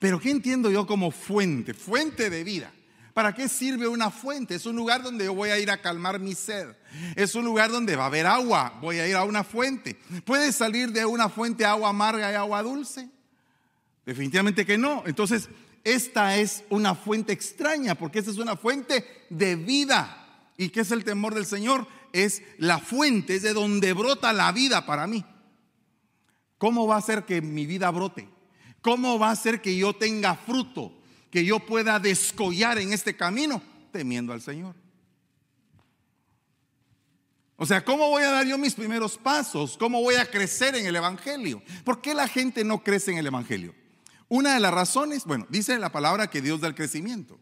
[0.00, 1.74] Pero ¿qué entiendo yo como fuente?
[1.74, 2.72] Fuente de vida.
[3.14, 4.56] ¿Para qué sirve una fuente?
[4.56, 6.74] Es un lugar donde yo voy a ir a calmar mi sed.
[7.14, 8.76] Es un lugar donde va a haber agua.
[8.80, 9.96] Voy a ir a una fuente.
[10.24, 13.08] ¿Puede salir de una fuente agua amarga y agua dulce?
[14.04, 15.04] Definitivamente que no.
[15.06, 15.48] Entonces,
[15.84, 20.18] esta es una fuente extraña porque esta es una fuente de vida.
[20.56, 21.86] ¿Y qué es el temor del Señor?
[22.12, 25.24] Es la fuente, es de donde brota la vida para mí.
[26.58, 28.28] ¿Cómo va a ser que mi vida brote?
[28.80, 30.92] ¿Cómo va a ser que yo tenga fruto?
[31.30, 34.74] Que yo pueda descollar en este camino temiendo al Señor.
[37.56, 39.76] O sea, ¿cómo voy a dar yo mis primeros pasos?
[39.78, 41.62] ¿Cómo voy a crecer en el Evangelio?
[41.84, 43.74] ¿Por qué la gente no crece en el Evangelio?
[44.28, 47.38] Una de las razones, bueno, dice la palabra que Dios da el crecimiento,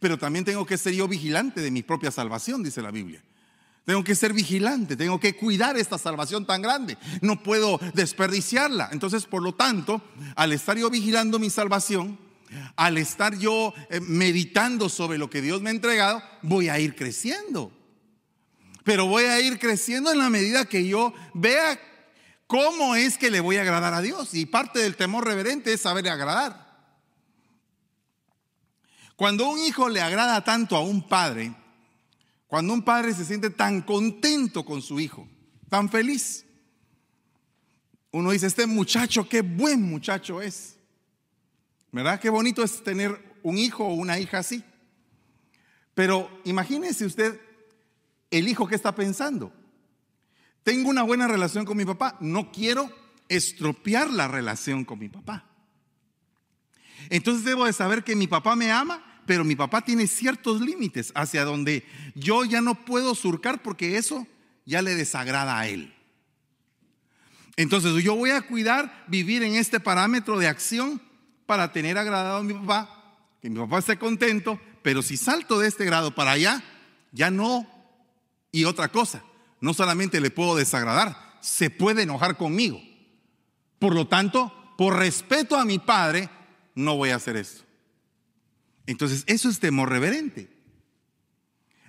[0.00, 3.22] pero también tengo que ser yo vigilante de mi propia salvación, dice la Biblia.
[3.84, 6.96] Tengo que ser vigilante, tengo que cuidar esta salvación tan grande.
[7.20, 8.88] No puedo desperdiciarla.
[8.92, 10.00] Entonces, por lo tanto,
[10.36, 12.18] al estar yo vigilando mi salvación,
[12.76, 16.94] al estar yo eh, meditando sobre lo que Dios me ha entregado, voy a ir
[16.96, 17.72] creciendo.
[18.84, 21.78] Pero voy a ir creciendo en la medida que yo vea
[22.46, 24.34] ¿Cómo es que le voy a agradar a Dios?
[24.34, 26.63] Y parte del temor reverente es saber agradar.
[29.16, 31.54] Cuando un hijo le agrada tanto a un padre,
[32.46, 35.28] cuando un padre se siente tan contento con su hijo,
[35.68, 36.44] tan feliz,
[38.10, 40.76] uno dice, este muchacho, qué buen muchacho es.
[41.90, 42.20] ¿Verdad?
[42.20, 44.62] Qué bonito es tener un hijo o una hija así.
[45.94, 47.40] Pero imagínese usted
[48.30, 49.52] el hijo que está pensando.
[50.62, 52.16] Tengo una buena relación con mi papá.
[52.20, 52.90] No quiero
[53.28, 55.53] estropear la relación con mi papá.
[57.10, 61.12] Entonces debo de saber que mi papá me ama, pero mi papá tiene ciertos límites
[61.14, 64.26] hacia donde yo ya no puedo surcar porque eso
[64.66, 65.94] ya le desagrada a él.
[67.56, 71.00] Entonces yo voy a cuidar vivir en este parámetro de acción
[71.46, 75.68] para tener agradado a mi papá, que mi papá esté contento, pero si salto de
[75.68, 76.62] este grado para allá,
[77.12, 77.66] ya no.
[78.50, 79.22] Y otra cosa,
[79.60, 82.80] no solamente le puedo desagradar, se puede enojar conmigo.
[83.78, 86.28] Por lo tanto, por respeto a mi padre,
[86.74, 87.64] no voy a hacer esto.
[88.86, 90.50] Entonces, eso es temor reverente.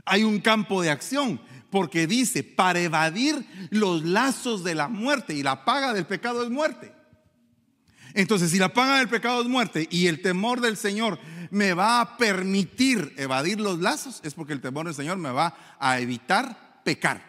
[0.05, 5.43] Hay un campo de acción, porque dice, para evadir los lazos de la muerte, y
[5.43, 6.93] la paga del pecado es muerte.
[8.13, 11.19] Entonces, si la paga del pecado es muerte y el temor del Señor
[11.51, 15.53] me va a permitir evadir los lazos, es porque el temor del Señor me va
[15.79, 17.21] a evitar pecar.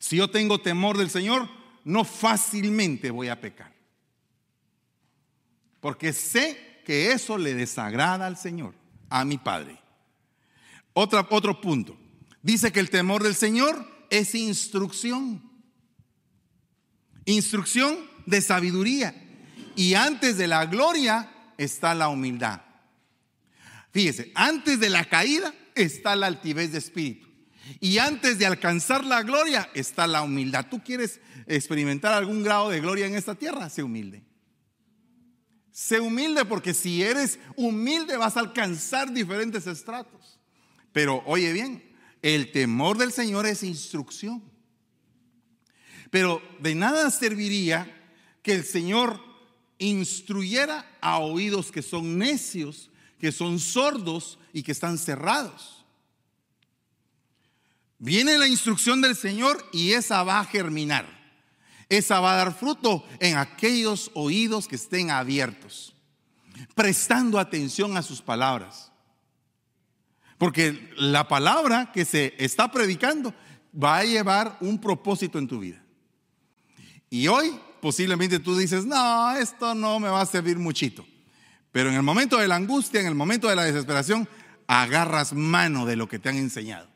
[0.00, 1.48] Si yo tengo temor del Señor,
[1.84, 3.75] no fácilmente voy a pecar.
[5.80, 8.74] Porque sé que eso le desagrada al Señor,
[9.10, 9.78] a mi Padre.
[10.92, 11.98] Otro punto.
[12.42, 15.42] Dice que el temor del Señor es instrucción.
[17.24, 19.14] Instrucción de sabiduría.
[19.74, 22.62] Y antes de la gloria está la humildad.
[23.90, 27.26] Fíjese, antes de la caída está la altivez de espíritu.
[27.80, 30.66] Y antes de alcanzar la gloria está la humildad.
[30.70, 33.68] ¿Tú quieres experimentar algún grado de gloria en esta tierra?
[33.68, 34.22] Sé humilde.
[35.76, 40.40] Sé humilde porque si eres humilde vas a alcanzar diferentes estratos.
[40.90, 41.84] Pero oye bien,
[42.22, 44.42] el temor del Señor es instrucción.
[46.08, 47.94] Pero de nada serviría
[48.42, 49.20] que el Señor
[49.76, 55.84] instruyera a oídos que son necios, que son sordos y que están cerrados.
[57.98, 61.15] Viene la instrucción del Señor y esa va a germinar.
[61.88, 65.94] Esa va a dar fruto en aquellos oídos que estén abiertos,
[66.74, 68.90] prestando atención a sus palabras.
[70.38, 73.32] Porque la palabra que se está predicando
[73.72, 75.82] va a llevar un propósito en tu vida.
[77.08, 81.06] Y hoy posiblemente tú dices, no, esto no me va a servir muchito.
[81.72, 84.28] Pero en el momento de la angustia, en el momento de la desesperación,
[84.66, 86.88] agarras mano de lo que te han enseñado.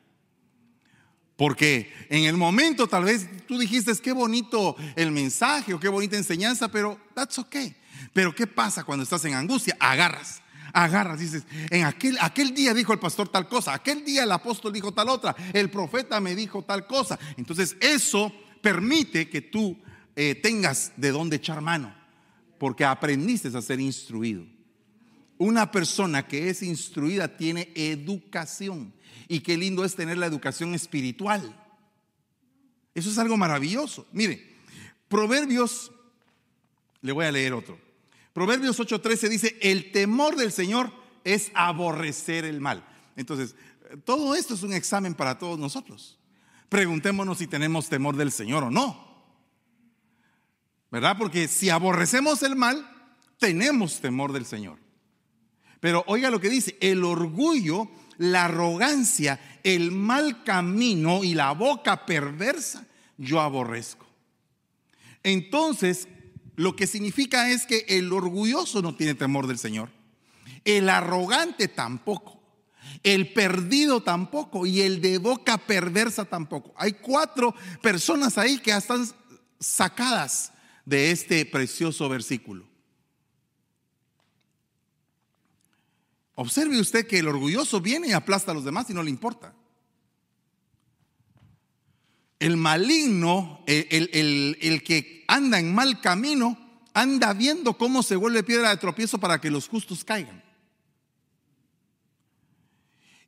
[1.41, 6.19] Porque en el momento tal vez tú dijiste, qué bonito el mensaje o qué bonita
[6.19, 7.75] enseñanza, pero that's okay.
[8.13, 9.75] Pero ¿qué pasa cuando estás en angustia?
[9.81, 10.43] Agarras,
[10.75, 14.71] agarras, dices, en aquel, aquel día dijo el pastor tal cosa, aquel día el apóstol
[14.71, 17.19] dijo tal otra, el profeta me dijo tal cosa.
[17.39, 19.79] Entonces eso permite que tú
[20.17, 21.95] eh, tengas de dónde echar mano,
[22.59, 24.45] porque aprendiste a ser instruido.
[25.41, 28.93] Una persona que es instruida tiene educación.
[29.27, 31.59] Y qué lindo es tener la educación espiritual.
[32.95, 34.07] Eso es algo maravilloso.
[34.13, 34.55] Mire,
[35.09, 35.93] Proverbios,
[37.01, 37.81] le voy a leer otro.
[38.35, 40.93] Proverbios 8:13 dice, el temor del Señor
[41.25, 42.87] es aborrecer el mal.
[43.17, 43.55] Entonces,
[44.05, 46.19] todo esto es un examen para todos nosotros.
[46.69, 49.25] Preguntémonos si tenemos temor del Señor o no.
[50.91, 51.17] ¿Verdad?
[51.17, 52.87] Porque si aborrecemos el mal,
[53.39, 54.90] tenemos temor del Señor.
[55.81, 57.89] Pero oiga lo que dice, el orgullo,
[58.19, 64.07] la arrogancia, el mal camino y la boca perversa, yo aborrezco.
[65.23, 66.09] Entonces,
[66.57, 69.91] lo que significa es que el orgulloso no tiene temor del Señor,
[70.65, 72.43] el arrogante tampoco,
[73.03, 76.75] el perdido tampoco y el de boca perversa tampoco.
[76.77, 79.09] Hay cuatro personas ahí que están
[79.59, 80.53] sacadas
[80.85, 82.70] de este precioso versículo.
[86.41, 89.53] Observe usted que el orgulloso viene y aplasta a los demás y no le importa.
[92.39, 98.79] El maligno, el, que anda en mal camino, anda viendo cómo se vuelve piedra de
[98.79, 100.43] tropiezo para que los justos caigan.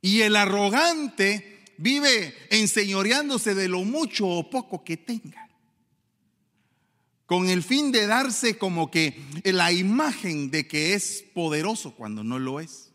[0.00, 5.50] Y el arrogante vive enseñoreándose de lo mucho o poco que tenga,
[7.26, 12.38] con el fin de darse como que la imagen de que es poderoso cuando no
[12.38, 12.91] lo es.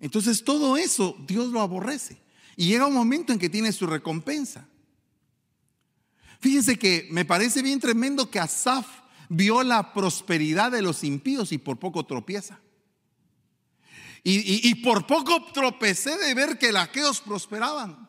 [0.00, 2.18] Entonces todo eso Dios lo aborrece.
[2.56, 4.66] Y llega un momento en que tiene su recompensa.
[6.40, 8.86] Fíjense que me parece bien tremendo que Asaf
[9.28, 12.58] vio la prosperidad de los impíos y por poco tropieza.
[14.22, 18.08] Y, por poco tropecé de ver que aquellos prosperaban.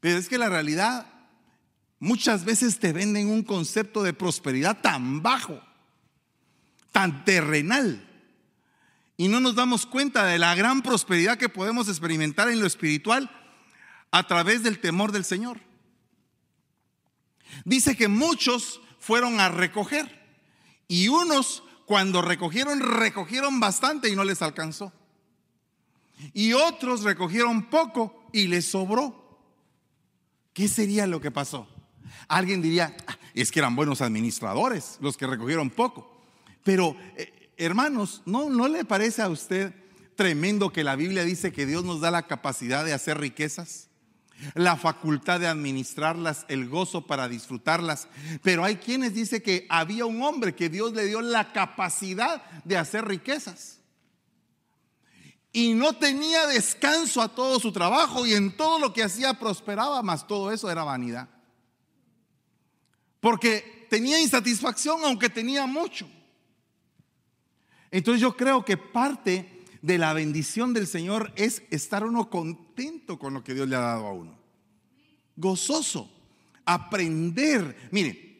[0.00, 1.06] Pero es que la realidad
[1.98, 5.62] muchas veces te venden un concepto de prosperidad tan bajo,
[6.92, 8.09] tan terrenal
[9.20, 13.30] y no nos damos cuenta de la gran prosperidad que podemos experimentar en lo espiritual
[14.10, 15.60] a través del temor del Señor.
[17.66, 20.26] Dice que muchos fueron a recoger
[20.88, 24.90] y unos cuando recogieron, recogieron bastante y no les alcanzó.
[26.32, 29.38] Y otros recogieron poco y les sobró.
[30.54, 31.68] ¿Qué sería lo que pasó?
[32.26, 36.24] Alguien diría, ah, es que eran buenos administradores los que recogieron poco.
[36.64, 39.74] Pero eh, Hermanos, ¿no, ¿no le parece a usted
[40.14, 43.88] tremendo que la Biblia dice que Dios nos da la capacidad de hacer riquezas?
[44.54, 48.08] La facultad de administrarlas, el gozo para disfrutarlas.
[48.42, 52.78] Pero hay quienes dicen que había un hombre que Dios le dio la capacidad de
[52.78, 53.80] hacer riquezas.
[55.52, 60.02] Y no tenía descanso a todo su trabajo y en todo lo que hacía prosperaba,
[60.02, 61.28] más todo eso era vanidad.
[63.20, 66.08] Porque tenía insatisfacción aunque tenía mucho.
[67.90, 73.34] Entonces yo creo que parte de la bendición del Señor es estar uno contento con
[73.34, 74.38] lo que Dios le ha dado a uno.
[75.36, 76.10] Gozoso.
[76.64, 77.88] Aprender.
[77.90, 78.30] Mire,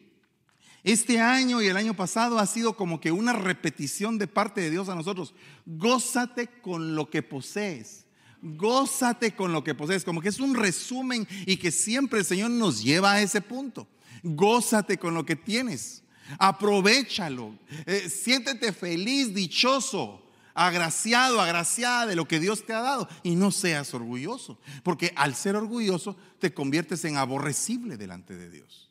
[0.83, 4.69] este año y el año pasado ha sido como que una repetición de parte de
[4.69, 5.33] Dios a nosotros.
[5.65, 8.05] Gózate con lo que posees.
[8.41, 10.03] Gózate con lo que posees.
[10.03, 13.87] Como que es un resumen y que siempre el Señor nos lleva a ese punto.
[14.23, 16.00] Gózate con lo que tienes.
[16.37, 17.55] Aprovechalo.
[17.85, 23.07] Eh, siéntete feliz, dichoso, agraciado, agraciada de lo que Dios te ha dado.
[23.23, 24.59] Y no seas orgulloso.
[24.83, 28.89] Porque al ser orgulloso te conviertes en aborrecible delante de Dios.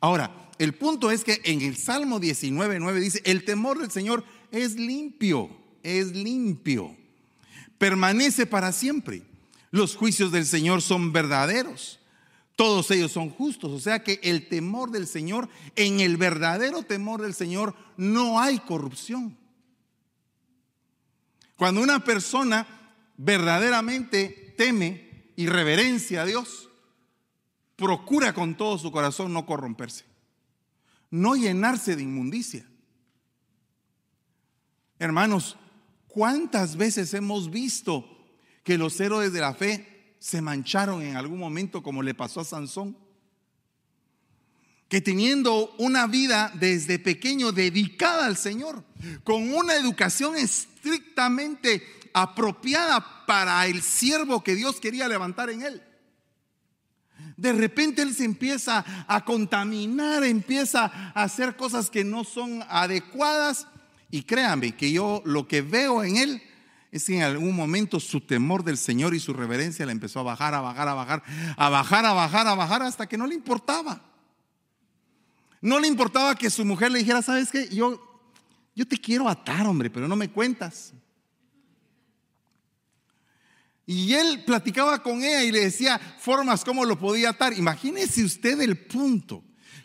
[0.00, 4.24] Ahora, el punto es que en el Salmo 19, 9 dice, el temor del Señor
[4.50, 5.48] es limpio,
[5.82, 6.96] es limpio.
[7.78, 9.22] Permanece para siempre.
[9.70, 12.00] Los juicios del Señor son verdaderos.
[12.56, 13.72] Todos ellos son justos.
[13.72, 18.58] O sea que el temor del Señor, en el verdadero temor del Señor, no hay
[18.58, 19.36] corrupción.
[21.56, 22.66] Cuando una persona
[23.16, 26.68] verdaderamente teme y reverencia a Dios,
[27.76, 30.04] procura con todo su corazón no corromperse,
[31.10, 32.66] no llenarse de inmundicia.
[34.98, 35.56] Hermanos,
[36.06, 38.08] ¿cuántas veces hemos visto
[38.62, 39.91] que los héroes de la fe
[40.22, 42.96] se mancharon en algún momento como le pasó a Sansón.
[44.88, 48.84] Que teniendo una vida desde pequeño dedicada al Señor,
[49.24, 51.82] con una educación estrictamente
[52.14, 55.82] apropiada para el siervo que Dios quería levantar en él.
[57.36, 63.66] De repente él se empieza a contaminar, empieza a hacer cosas que no son adecuadas.
[64.08, 66.42] Y créanme que yo lo que veo en él
[66.92, 70.24] es que en algún momento su temor del Señor y su reverencia le empezó a
[70.24, 71.22] bajar, a bajar, a bajar,
[71.56, 74.00] a bajar, a bajar, a bajar, hasta que no le importaba.
[75.60, 77.68] No le importaba que su mujer le dijera, ¿sabes qué?
[77.68, 78.00] Yo,
[78.76, 80.92] yo te quiero atar, hombre, pero no me cuentas.
[83.86, 87.52] Y él platicaba con ella y le decía formas cómo lo podía atar.
[87.54, 89.42] Imagínese usted el punto.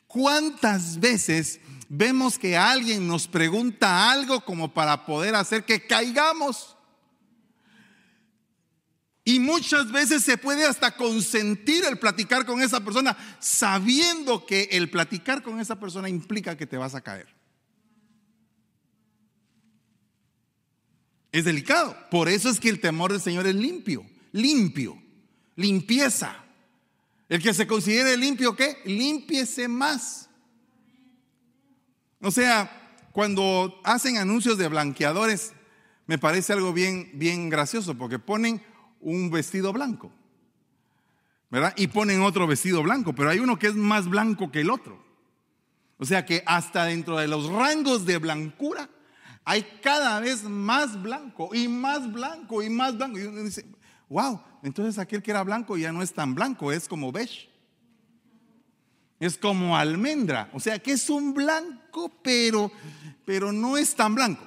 [0.07, 1.59] ¿Cuántas veces
[1.89, 6.76] vemos que alguien nos pregunta algo como para poder hacer que caigamos.
[9.27, 14.89] Y muchas veces se puede hasta consentir el platicar con esa persona, sabiendo que el
[14.89, 17.27] platicar con esa persona implica que te vas a caer.
[21.33, 21.93] Es delicado.
[22.09, 24.97] Por eso es que el temor del Señor es limpio, limpio,
[25.57, 26.45] limpieza.
[27.27, 28.77] El que se considere limpio, ¿qué?
[28.85, 30.29] Límpiese más.
[32.21, 35.51] O sea, cuando hacen anuncios de blanqueadores,
[36.05, 38.61] me parece algo bien, bien gracioso, porque ponen
[38.99, 40.11] un vestido blanco,
[41.49, 41.73] ¿verdad?
[41.77, 45.05] Y ponen otro vestido blanco, pero hay uno que es más blanco que el otro.
[45.97, 48.89] O sea que hasta dentro de los rangos de blancura
[49.43, 53.17] hay cada vez más blanco y más blanco y más blanco.
[53.17, 53.65] Y uno dice,
[54.09, 57.49] wow, entonces aquel que era blanco ya no es tan blanco, es como beige.
[59.19, 62.71] Es como almendra, o sea que es un blanco, pero,
[63.25, 64.43] pero no es tan blanco.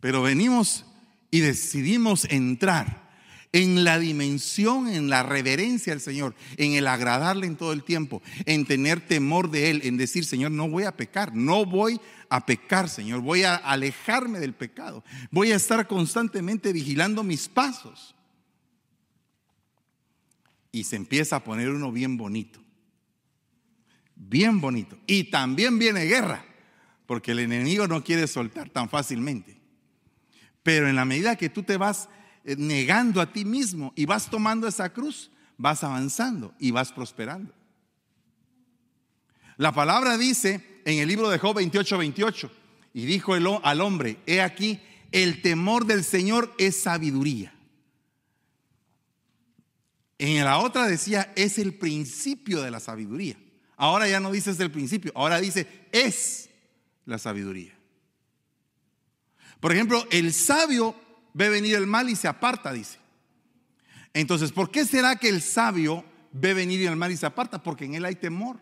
[0.00, 0.84] Pero venimos
[1.30, 3.10] y decidimos entrar
[3.52, 8.22] en la dimensión, en la reverencia al Señor, en el agradarle en todo el tiempo,
[8.46, 12.46] en tener temor de Él, en decir, Señor, no voy a pecar, no voy a
[12.46, 13.20] pecar, Señor.
[13.20, 15.04] Voy a alejarme del pecado.
[15.30, 18.14] Voy a estar constantemente vigilando mis pasos.
[20.72, 22.60] Y se empieza a poner uno bien bonito.
[24.14, 24.96] Bien bonito.
[25.08, 26.44] Y también viene guerra,
[27.06, 29.59] porque el enemigo no quiere soltar tan fácilmente.
[30.62, 32.08] Pero en la medida que tú te vas
[32.44, 37.54] eh, negando a ti mismo y vas tomando esa cruz, vas avanzando y vas prosperando.
[39.56, 42.50] La palabra dice en el libro de Job 28, 28.
[42.92, 44.80] Y dijo al hombre, he aquí,
[45.12, 47.54] el temor del Señor es sabiduría.
[50.18, 53.36] En la otra decía, es el principio de la sabiduría.
[53.76, 56.50] Ahora ya no dice es el principio, ahora dice es
[57.06, 57.79] la sabiduría.
[59.60, 60.94] Por ejemplo, el sabio
[61.34, 62.98] ve venir el mal y se aparta, dice.
[64.12, 67.62] Entonces, ¿por qué será que el sabio ve venir el mal y se aparta?
[67.62, 68.58] Porque en él hay temor.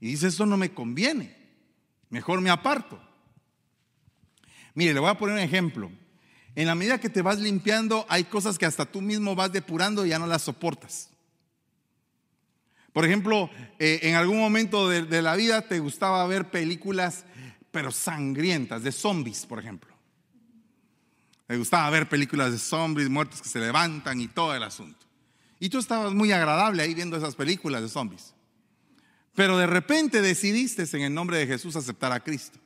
[0.00, 1.36] Y dice, eso no me conviene,
[2.10, 3.00] mejor me aparto.
[4.74, 5.90] Mire, le voy a poner un ejemplo.
[6.54, 10.04] En la medida que te vas limpiando, hay cosas que hasta tú mismo vas depurando
[10.04, 11.10] y ya no las soportas.
[12.92, 13.48] Por ejemplo,
[13.78, 17.24] eh, en algún momento de, la vida te gustaba ver películas,
[17.72, 19.92] pero sangrientas, de zombies, por ejemplo.
[21.48, 25.04] Te gustaba ver películas de zombies, muertos que se levantan y todo el asunto.
[25.58, 28.34] Y tú estabas muy agradable ahí viendo esas películas de zombies.
[29.34, 32.58] Pero de repente decidiste en el nombre de Jesús aceptar a Cristo.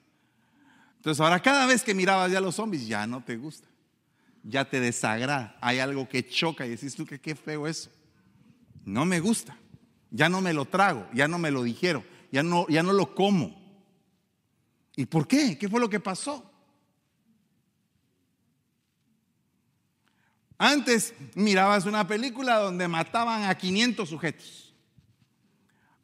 [0.97, 3.69] Entonces ahora cada vez que mirabas ya los zombies ya no te gusta.
[4.43, 5.57] Ya te desagrada.
[5.61, 7.91] Hay algo que choca y decís tú que qué feo eso.
[8.85, 9.57] No me gusta.
[10.11, 13.15] Ya no me lo trago, ya no me lo dijeron, ya no, ya no lo
[13.15, 13.66] como.
[14.97, 15.59] ¿Y por qué?
[15.59, 16.51] ¿Qué fue lo que pasó?
[20.59, 24.75] Antes mirabas una película donde mataban a 500 sujetos.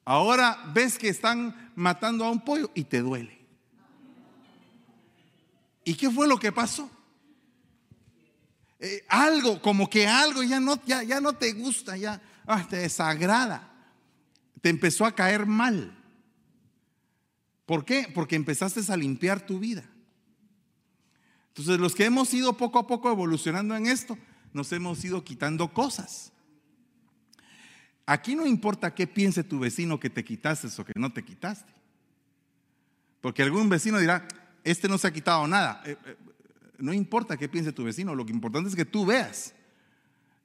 [0.04, 3.40] Ahora ves que están matando a un pollo y te duele.
[5.84, 6.90] ¿Y qué fue lo que pasó?
[8.78, 12.76] Eh, algo, como que algo ya no, ya, ya no te gusta, ya ah, te
[12.76, 13.70] desagrada.
[14.60, 15.96] Te empezó a caer mal.
[17.66, 18.10] ¿Por qué?
[18.14, 19.84] Porque empezaste a limpiar tu vida.
[21.48, 24.18] Entonces los que hemos ido poco a poco evolucionando en esto,
[24.52, 26.32] nos hemos ido quitando cosas.
[28.06, 31.72] Aquí no importa qué piense tu vecino que te quitaste o que no te quitaste.
[33.20, 34.26] Porque algún vecino dirá,
[34.64, 35.82] este no se ha quitado nada.
[35.84, 36.16] Eh, eh,
[36.78, 39.54] no importa qué piense tu vecino, lo que importante es que tú veas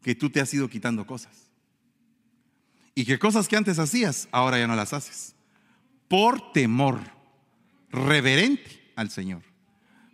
[0.03, 1.49] que tú te has ido quitando cosas.
[2.93, 5.35] Y que cosas que antes hacías, ahora ya no las haces.
[6.07, 6.99] Por temor
[7.89, 9.43] reverente al Señor.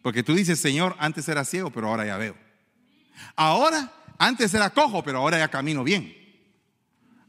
[0.01, 2.35] Porque tú dices, Señor, antes era ciego, pero ahora ya veo.
[3.35, 6.15] Ahora, antes era cojo, pero ahora ya camino bien.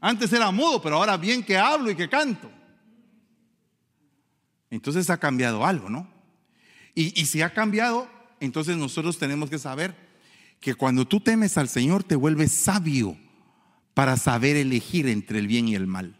[0.01, 2.51] Antes era mudo, pero ahora bien que hablo y que canto.
[4.69, 6.07] Entonces ha cambiado algo, ¿no?
[6.93, 8.09] Y, si ha cambiado,
[8.39, 9.95] entonces nosotros tenemos que saber
[10.61, 13.17] que cuando tú temes al Señor te vuelves sabio
[13.93, 16.17] para saber elegir entre el bien y el mal.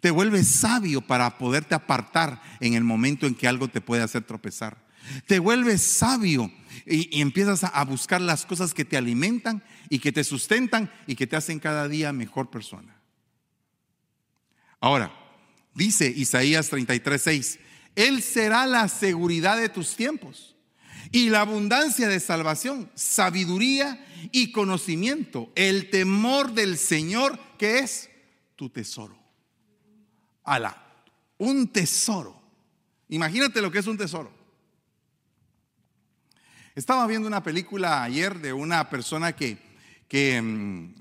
[0.00, 4.22] Te vuelves sabio para poderte apartar en el momento en que algo te puede hacer
[4.24, 4.76] tropezar.
[5.26, 6.52] Te vuelves sabio
[6.86, 11.26] y, empiezas a, buscar las cosas que te alimentan y que te sustentan y que
[11.26, 12.96] te hacen cada día mejor persona.
[14.80, 15.12] Ahora,
[15.74, 17.58] dice Isaías 33, 6,
[17.96, 20.54] Él será la seguridad de tus tiempos
[21.10, 28.10] y la abundancia de salvación, sabiduría y conocimiento, el temor del Señor que es
[28.56, 29.19] tu tesoro.
[30.50, 30.76] Ala,
[31.38, 32.34] Un tesoro.
[33.08, 34.32] Imagínate lo que es un tesoro.
[36.74, 39.58] Estaba viendo una película ayer de una persona que,
[40.08, 40.94] que mm,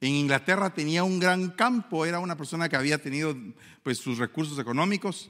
[0.00, 3.36] en Inglaterra tenía un gran campo, era una persona que había tenido
[3.82, 5.28] pues, sus recursos económicos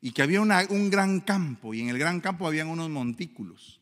[0.00, 3.80] y que había un gran campo y en el gran campo habían unos montículos.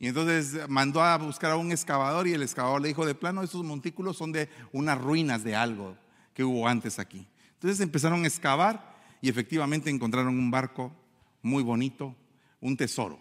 [0.00, 3.44] Y entonces mandó a buscar a un excavador y el excavador le dijo, de plano,
[3.44, 5.96] esos montículos son de unas ruinas de algo
[6.34, 7.28] que hubo antes aquí.
[7.62, 10.92] Entonces empezaron a excavar y efectivamente encontraron un barco
[11.42, 12.12] muy bonito,
[12.60, 13.20] un tesoro,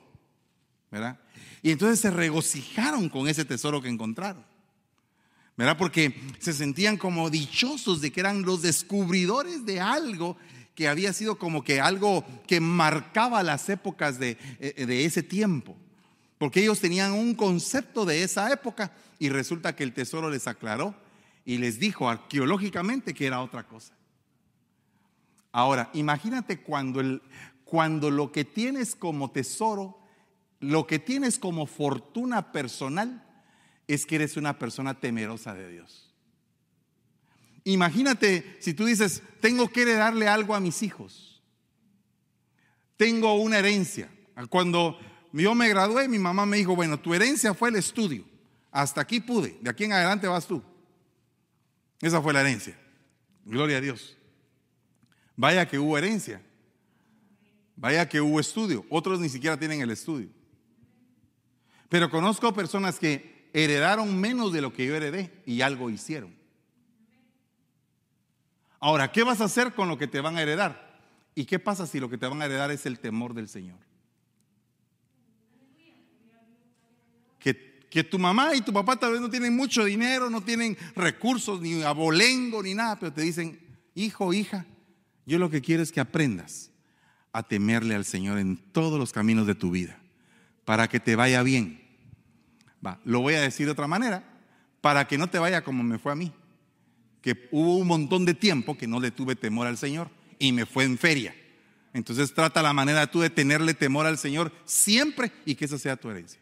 [0.89, 1.19] ¿verdad?
[1.61, 4.43] Y entonces se regocijaron con ese tesoro que encontraron.
[5.55, 5.77] ¿Verdad?
[5.77, 10.37] Porque se sentían como dichosos de que eran los descubridores de algo
[10.73, 15.77] que había sido como que algo que marcaba las épocas de, eh, de ese tiempo.
[16.39, 20.95] Porque ellos tenían un concepto de esa época y resulta que el tesoro les aclaró
[21.45, 23.93] y les dijo arqueológicamente que era otra cosa.
[25.51, 27.21] Ahora, imagínate cuando, el,
[27.63, 29.99] cuando lo que tienes como tesoro,
[30.59, 33.27] lo que tienes como fortuna personal,
[33.87, 36.13] es que eres una persona temerosa de Dios.
[37.63, 41.43] Imagínate si tú dices, tengo que heredarle algo a mis hijos.
[42.97, 44.09] Tengo una herencia.
[44.49, 44.97] Cuando
[45.33, 48.25] yo me gradué, mi mamá me dijo, bueno, tu herencia fue el estudio.
[48.71, 50.63] Hasta aquí pude, de aquí en adelante vas tú.
[51.99, 52.77] Esa fue la herencia.
[53.45, 54.17] Gloria a Dios.
[55.41, 56.39] Vaya que hubo herencia.
[57.75, 58.85] Vaya que hubo estudio.
[58.91, 60.29] Otros ni siquiera tienen el estudio.
[61.89, 66.31] Pero conozco personas que heredaron menos de lo que yo heredé y algo hicieron.
[68.79, 71.01] Ahora, ¿qué vas a hacer con lo que te van a heredar?
[71.33, 73.79] ¿Y qué pasa si lo que te van a heredar es el temor del Señor?
[77.39, 81.59] Que, tu mamá y tu papá tal vez no tienen mucho dinero, no tienen recursos,
[81.59, 83.59] ni abolengo, ni nada, pero te dicen,
[83.95, 84.65] hijo, hija,
[85.31, 86.71] yo lo que quiero es que aprendas
[87.33, 89.97] a temerle al Señor en todos los caminos de tu vida,
[90.65, 91.81] para que te vaya bien.
[92.85, 94.23] Va, lo voy a decir de otra manera,
[94.81, 96.31] para que no te vaya como me fue a mí
[97.21, 100.09] que hubo un montón de tiempo que no le tuve temor al Señor
[100.39, 101.35] y me fue en feria.
[101.93, 105.97] Entonces trata la manera tú de tenerle temor al Señor siempre y que esa sea
[105.97, 106.41] tu herencia.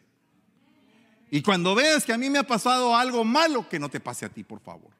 [1.30, 4.24] Y cuando veas que a mí me ha pasado algo malo, que no te pase
[4.24, 4.90] a ti, por favor.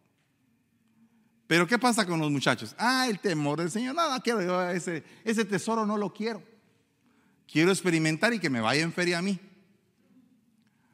[1.50, 2.76] Pero ¿qué pasa con los muchachos?
[2.78, 3.96] Ah, el temor del Señor.
[3.96, 6.40] Nada, quiero yo ese, ese tesoro no lo quiero.
[7.50, 9.36] Quiero experimentar y que me vaya en feria a mí.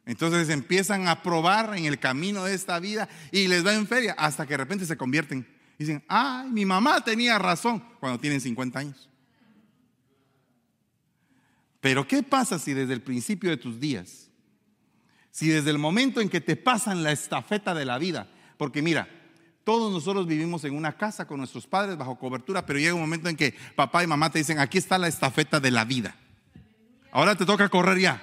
[0.06, 4.14] Entonces empiezan a probar en el camino de esta vida y les va en feria
[4.16, 5.46] hasta que de repente se convierten.
[5.78, 9.10] Dicen, ay, mi mamá tenía razón cuando tienen 50 años.
[11.80, 14.30] Pero ¿qué pasa si desde el principio de tus días,
[15.30, 19.15] si desde el momento en que te pasan la estafeta de la vida, porque mira,
[19.66, 23.28] todos nosotros vivimos en una casa con nuestros padres bajo cobertura, pero llega un momento
[23.28, 26.14] en que papá y mamá te dicen, aquí está la estafeta de la vida.
[27.10, 28.22] Ahora te toca correr ya.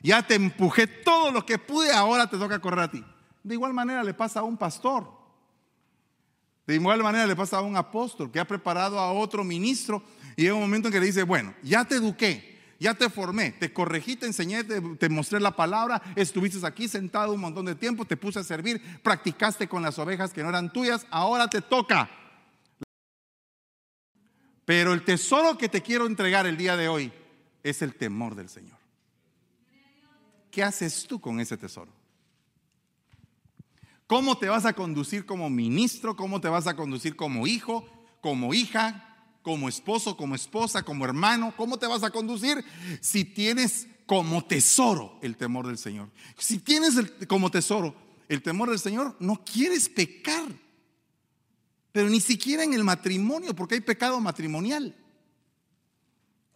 [0.00, 3.04] Ya te empujé todo lo que pude, ahora te toca correr a ti.
[3.42, 5.10] De igual manera le pasa a un pastor.
[6.68, 10.04] De igual manera le pasa a un apóstol que ha preparado a otro ministro
[10.36, 12.49] y llega un momento en que le dice, bueno, ya te eduqué,
[12.80, 17.40] ya te formé, te corregí, te enseñé, te, mostré la palabra, estuviste aquí sentado un
[17.40, 21.06] montón de tiempo, te puse a servir, practicaste con las ovejas que no eran tuyas,
[21.10, 22.10] ahora te toca.
[24.64, 27.12] Pero el tesoro que te quiero entregar el día de hoy
[27.62, 28.80] es el temor del Señor.
[30.50, 31.92] ¿qué haces tú con ese tesoro?
[34.06, 36.16] ¿Cómo te vas a conducir como ministro?
[36.16, 37.88] ¿Cómo te vas a conducir como hijo,
[38.20, 39.09] como hija,
[39.42, 41.54] como esposo, como esposa, como hermano?
[41.56, 42.64] ¿Cómo te vas a conducir
[43.00, 46.10] si tienes como tesoro el temor del Señor?
[46.38, 46.94] Si tienes
[47.28, 47.94] como tesoro
[48.28, 50.48] el temor del Señor, no quieres pecar.
[51.92, 54.96] Pero ni siquiera en el matrimonio, porque hay pecado matrimonial.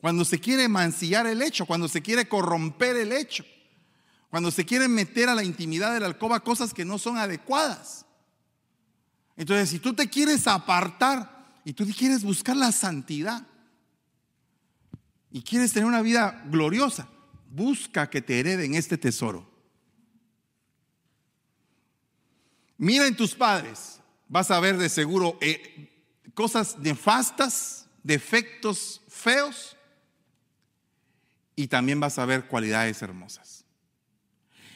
[0.00, 3.44] Cuando se quiere mancillar el hecho, cuando se quiere corromper el hecho.
[4.30, 8.04] Cuando se quieren meter a la intimidad de la alcoba cosas que no son adecuadas.
[9.36, 11.33] Entonces, si tú te quieres apartar
[11.64, 13.46] y tú quieres buscar la santidad
[15.30, 17.08] y quieres tener una vida gloriosa,
[17.50, 19.50] busca que te hereden este tesoro.
[22.76, 25.90] Mira en tus padres, vas a ver de seguro eh,
[26.34, 29.76] cosas nefastas, defectos feos,
[31.56, 33.64] y también vas a ver cualidades hermosas.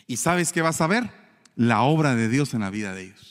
[0.07, 1.11] ¿Y sabes qué vas a ver?
[1.57, 3.28] La obra de Dios en la vida de ellos.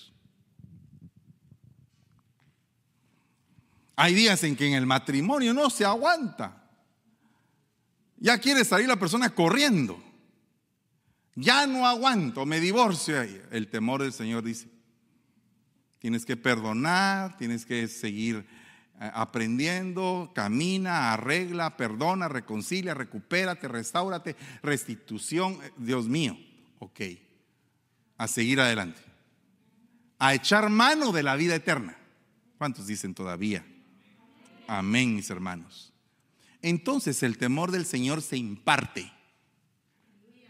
[3.99, 6.63] Hay días en que en el matrimonio no se aguanta.
[8.17, 10.01] Ya quiere salir la persona corriendo.
[11.33, 13.19] Ya no aguanto, me divorcio.
[13.51, 14.69] El temor del Señor dice,
[15.97, 18.45] tienes que perdonar, tienes que seguir
[18.99, 25.59] aprendiendo, camina, arregla, perdona, reconcilia, recupérate, restaurate, restitución.
[25.75, 26.37] Dios mío,
[26.77, 27.01] ok.
[28.19, 29.01] A seguir adelante.
[30.19, 31.97] A echar mano de la vida eterna.
[32.59, 33.65] ¿Cuántos dicen todavía?
[34.67, 35.93] Amén, mis hermanos.
[36.61, 39.11] Entonces el temor del Señor se imparte.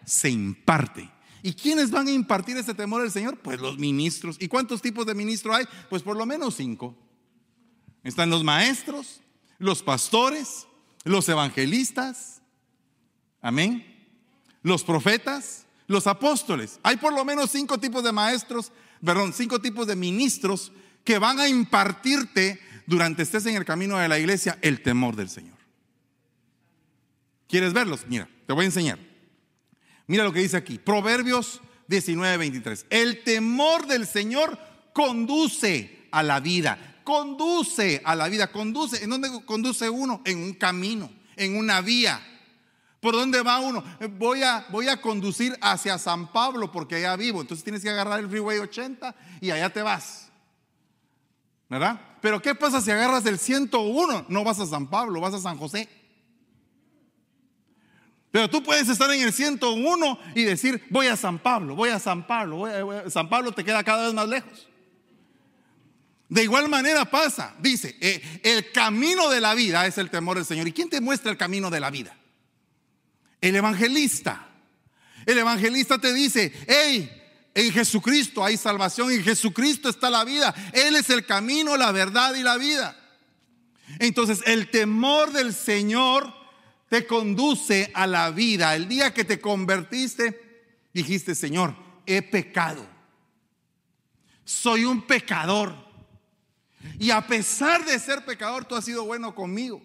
[0.06, 1.10] Se imparte.
[1.44, 3.38] ¿Y quiénes van a impartir ese temor del Señor?
[3.40, 4.38] Pues los ministros.
[4.40, 5.66] ¿Y cuántos tipos de ministros hay?
[5.90, 6.96] Pues por lo menos cinco.
[8.04, 9.22] Están los maestros,
[9.60, 10.66] los pastores,
[11.04, 12.42] los evangelistas,
[13.42, 13.86] amén,
[14.62, 16.80] los profetas, los apóstoles.
[16.84, 18.72] Hay por lo menos cinco tipos de maestros,
[19.04, 20.72] perdón, cinco tipos de ministros
[21.04, 25.30] que van a impartirte durante estés en el camino de la iglesia el temor del
[25.30, 25.58] Señor.
[27.48, 28.06] ¿Quieres verlos?
[28.08, 28.98] Mira, te voy a enseñar.
[30.08, 32.88] Mira lo que dice aquí, Proverbios 19, 23.
[32.90, 34.58] El temor del Señor
[34.94, 38.52] conduce a la vida conduce a la vida.
[38.52, 40.22] Conduce, ¿en dónde conduce uno?
[40.26, 42.22] En un camino, en una vía.
[43.00, 43.82] ¿Por dónde va uno?
[44.18, 47.40] Voy a, voy a conducir hacia San Pablo porque allá vivo.
[47.40, 50.27] Entonces tienes que agarrar el Freeway 80 y allá te vas.
[51.70, 52.00] ¿Verdad?
[52.22, 54.26] Pero ¿qué pasa si agarras el 101?
[54.30, 55.90] No vas a San Pablo, vas a San José.
[58.32, 62.00] Pero tú puedes estar en el 101 y decir, voy a San Pablo, voy a
[62.00, 62.66] San Pablo.
[63.10, 64.68] San Pablo te queda cada vez más lejos.
[66.30, 70.46] De igual manera pasa, dice, eh, el camino de la vida es el temor del
[70.46, 70.68] Señor.
[70.68, 72.18] ¿Y quién te muestra el camino de la vida?
[73.40, 74.46] El evangelista.
[75.26, 77.10] El evangelista te dice, hey,
[77.58, 80.54] en Jesucristo hay salvación, en Jesucristo está la vida.
[80.74, 82.96] Él es el camino, la verdad y la vida.
[83.98, 86.32] Entonces el temor del Señor
[86.88, 88.76] te conduce a la vida.
[88.76, 92.86] El día que te convertiste, dijiste, Señor, he pecado.
[94.46, 95.74] Soy un pecador
[97.00, 99.82] y a pesar de ser pecador, tú has sido bueno conmigo.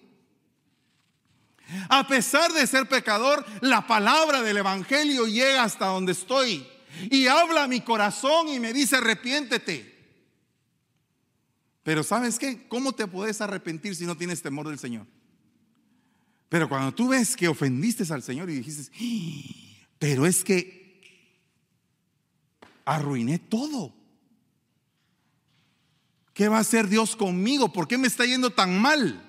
[1.88, 6.68] A pesar de ser pecador, la palabra del Evangelio llega hasta donde estoy
[7.10, 9.92] y habla mi corazón y me dice, arrepiéntete.
[11.82, 12.66] Pero ¿sabes qué?
[12.68, 15.06] ¿Cómo te puedes arrepentir si no tienes temor del Señor?
[16.48, 18.92] Pero cuando tú ves que ofendiste al Señor y dijiste,
[19.98, 20.82] pero es que
[22.84, 23.94] arruiné todo.
[26.34, 27.72] ¿Qué va a hacer Dios conmigo?
[27.72, 29.22] ¿Por qué me está yendo tan mal?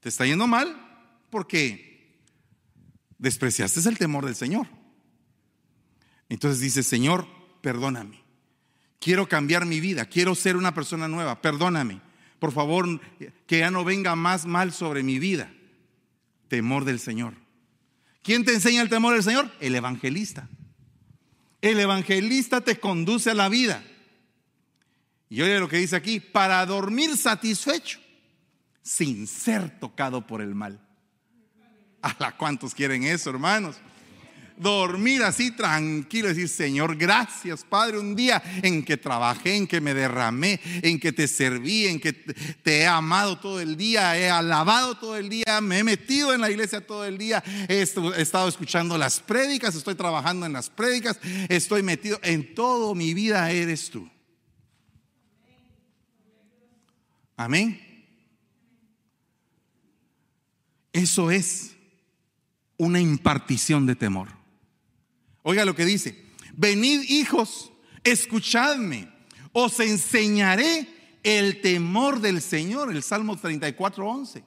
[0.00, 0.76] ¿Te está yendo mal?
[1.30, 2.18] Porque
[3.18, 4.66] despreciaste el temor del Señor.
[6.30, 7.26] Entonces dice, Señor,
[7.60, 8.22] perdóname.
[8.98, 12.00] Quiero cambiar mi vida, quiero ser una persona nueva, perdóname.
[12.38, 13.00] Por favor,
[13.46, 15.52] que ya no venga más mal sobre mi vida.
[16.48, 17.34] Temor del Señor.
[18.22, 19.50] ¿Quién te enseña el temor del Señor?
[19.60, 20.48] El evangelista.
[21.60, 23.82] El evangelista te conduce a la vida.
[25.28, 27.98] Y oye lo que dice aquí, para dormir satisfecho,
[28.82, 30.80] sin ser tocado por el mal.
[32.02, 33.76] ¿A cuántos quieren eso, hermanos?
[34.60, 39.94] Dormir así tranquilo, decir, Señor, gracias, Padre, un día en que trabajé, en que me
[39.94, 44.98] derramé, en que te serví, en que te he amado todo el día, he alabado
[44.98, 48.98] todo el día, me he metido en la iglesia todo el día, he estado escuchando
[48.98, 54.10] las prédicas, estoy trabajando en las prédicas, estoy metido en todo mi vida eres tú.
[57.34, 57.80] Amén.
[60.92, 61.76] Eso es
[62.76, 64.39] una impartición de temor.
[65.42, 67.72] Oiga lo que dice, venid hijos,
[68.04, 69.08] escuchadme,
[69.52, 70.86] os enseñaré
[71.22, 74.44] el temor del Señor, el Salmo 34, 11.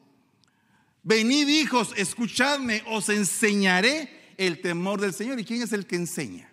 [1.04, 5.40] Venid hijos, escuchadme, os enseñaré el temor del Señor.
[5.40, 6.52] ¿Y quién es el que enseña?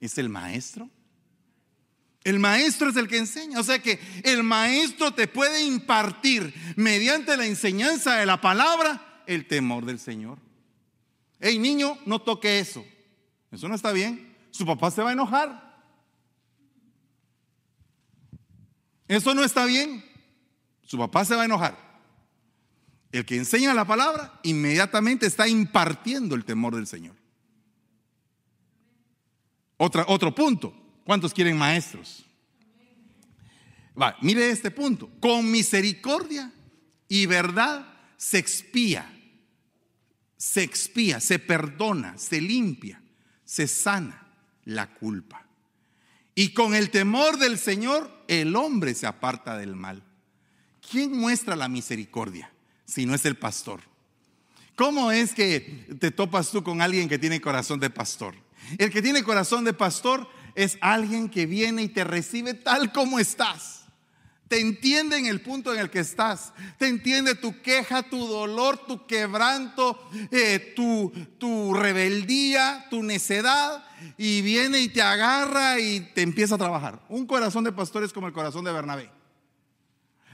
[0.00, 0.90] ¿Es el maestro?
[2.22, 3.60] El maestro es el que enseña.
[3.60, 9.46] O sea que el maestro te puede impartir mediante la enseñanza de la palabra el
[9.46, 10.38] temor del Señor.
[11.40, 12.84] Hey niño, no toque eso.
[13.54, 14.36] Eso no está bien.
[14.50, 15.74] Su papá se va a enojar.
[19.06, 20.04] Eso no está bien.
[20.82, 21.78] Su papá se va a enojar.
[23.12, 27.14] El que enseña la palabra inmediatamente está impartiendo el temor del Señor.
[29.76, 30.74] Otra, otro punto.
[31.04, 32.24] ¿Cuántos quieren maestros?
[34.00, 35.08] Va, mire este punto.
[35.20, 36.52] Con misericordia
[37.06, 37.86] y verdad
[38.16, 39.12] se expía,
[40.36, 43.03] se expía, se perdona, se limpia,
[43.44, 44.26] se sana
[44.64, 45.44] la culpa.
[46.34, 50.02] Y con el temor del Señor el hombre se aparta del mal.
[50.90, 52.52] ¿Quién muestra la misericordia
[52.84, 53.80] si no es el pastor?
[54.76, 58.34] ¿Cómo es que te topas tú con alguien que tiene corazón de pastor?
[58.78, 63.18] El que tiene corazón de pastor es alguien que viene y te recibe tal como
[63.18, 63.83] estás.
[64.48, 66.52] Te entiende en el punto en el que estás.
[66.78, 69.98] Te entiende tu queja, tu dolor, tu quebranto,
[70.30, 73.84] eh, tu, tu rebeldía, tu necedad.
[74.18, 77.00] Y viene y te agarra y te empieza a trabajar.
[77.08, 79.10] Un corazón de pastor es como el corazón de Bernabé.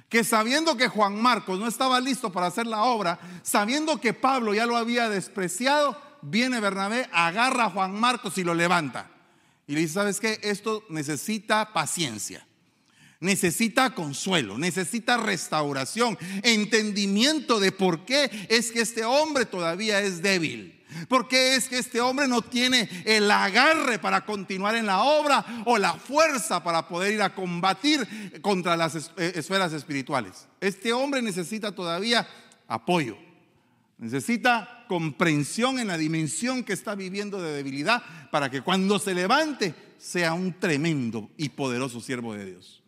[0.09, 4.53] Que sabiendo que Juan Marcos no estaba listo para hacer la obra, sabiendo que Pablo
[4.53, 9.09] ya lo había despreciado, viene Bernabé, agarra a Juan Marcos y lo levanta.
[9.69, 10.41] Y le dice, ¿sabes qué?
[10.43, 12.45] Esto necesita paciencia
[13.21, 20.77] necesita consuelo, necesita restauración, entendimiento de por qué es que este hombre todavía es débil.
[21.09, 25.63] ¿Por qué es que este hombre no tiene el agarre para continuar en la obra
[25.65, 30.49] o la fuerza para poder ir a combatir contra las eh, esferas espirituales?
[30.61, 32.27] Este hombre necesita todavía
[32.67, 33.17] apoyo,
[33.99, 38.03] necesita comprensión en la dimensión que está viviendo de debilidad
[38.33, 42.80] para que cuando se levante sea un tremendo y poderoso siervo de Dios.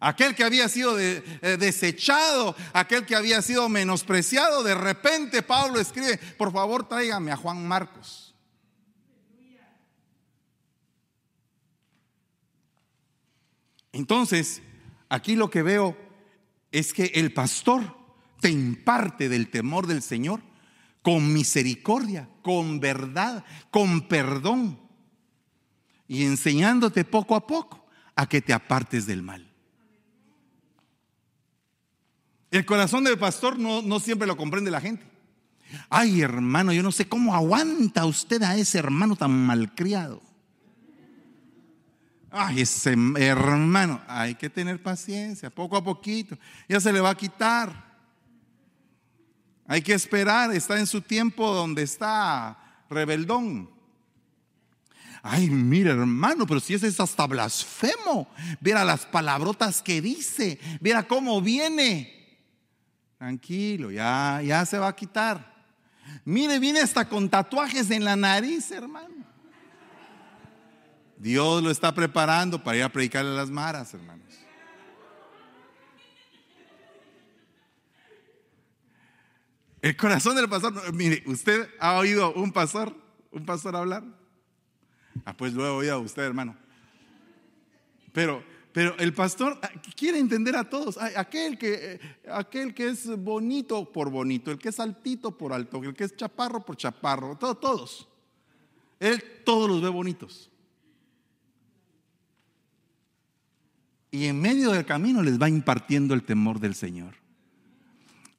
[0.00, 1.22] Aquel que había sido eh,
[1.58, 7.66] desechado, aquel que había sido menospreciado, de repente Pablo escribe, por favor tráigame a Juan
[7.66, 8.34] Marcos.
[13.92, 14.60] Entonces,
[15.08, 15.96] aquí lo que veo
[16.72, 17.96] es que el pastor
[18.40, 20.40] te imparte del temor del Señor
[21.00, 24.80] con misericordia, con verdad, con perdón
[26.08, 27.86] y enseñándote poco a poco
[28.16, 29.53] a que te apartes del mal.
[32.54, 35.04] El corazón del pastor no, no siempre lo comprende la gente.
[35.90, 40.22] Ay, hermano, yo no sé cómo aguanta usted a ese hermano tan malcriado.
[42.30, 46.38] Ay, ese hermano, hay que tener paciencia, poco a poquito.
[46.68, 47.92] Ya se le va a quitar.
[49.66, 53.68] Hay que esperar, está en su tiempo donde está rebeldón.
[55.24, 58.28] Ay, mira hermano, pero si ese es hasta blasfemo.
[58.60, 62.14] Viera las palabrotas que dice, viera cómo viene.
[63.18, 65.54] Tranquilo, ya, ya se va a quitar.
[66.24, 69.24] Mire, viene hasta con tatuajes en la nariz, hermano.
[71.16, 74.24] Dios lo está preparando para ir a predicarle a las maras, hermanos.
[79.80, 82.96] El corazón del pastor, mire, ¿usted ha oído un pastor,
[83.30, 84.02] un pastor hablar?
[85.24, 86.56] Ah, pues lo he oído a usted, hermano.
[88.12, 88.42] Pero
[88.74, 90.98] pero el pastor ah, quiere entender a todos.
[90.98, 95.80] Aquel que, eh, aquel que es bonito por bonito, el que es altito por alto,
[95.80, 98.08] el que es chaparro por chaparro, todos, todos.
[98.98, 100.50] Él todos los ve bonitos.
[104.10, 107.23] Y en medio del camino les va impartiendo el temor del Señor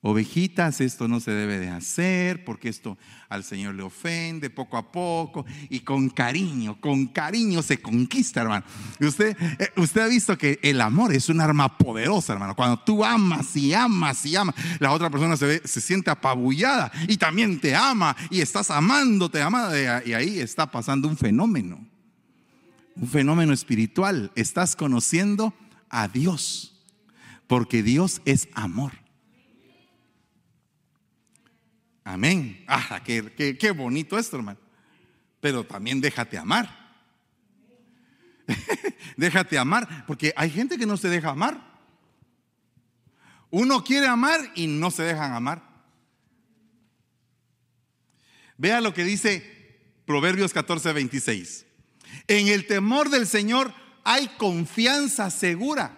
[0.08, 2.96] ovejitas, esto no se debe de hacer porque esto
[3.28, 8.64] al Señor le ofende poco a poco y con cariño, con cariño se conquista, hermano.
[9.00, 12.56] Usted, eh, usted ha visto que el amor es un arma poderosa, hermano.
[12.56, 16.92] Cuando tú amas y amas y amas, la otra persona se, ve, se siente apabullada
[17.08, 19.72] y también te ama y estás amando, te ama
[20.06, 21.84] y ahí está pasando un fenómeno,
[22.96, 24.32] un fenómeno espiritual.
[24.36, 25.52] Estás conociendo
[25.90, 26.80] a Dios
[27.48, 29.05] porque Dios es amor.
[32.08, 32.64] Amén.
[32.68, 34.60] Ah, qué, qué, bonito esto, hermano.
[35.42, 36.70] Pero también déjate amar.
[39.18, 41.60] déjate amar, porque hay gente que no se deja amar.
[43.50, 45.64] Uno quiere amar y no se dejan amar.
[48.58, 51.66] Vea lo que dice Proverbios 14, 26.
[52.28, 55.98] En el temor del Señor hay confianza segura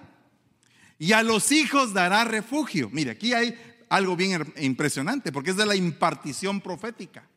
[0.98, 2.90] y a los hijos dará refugio.
[2.92, 3.60] Mire, aquí hay
[3.90, 7.28] algo bien impresionante, porque es de la impartición profética.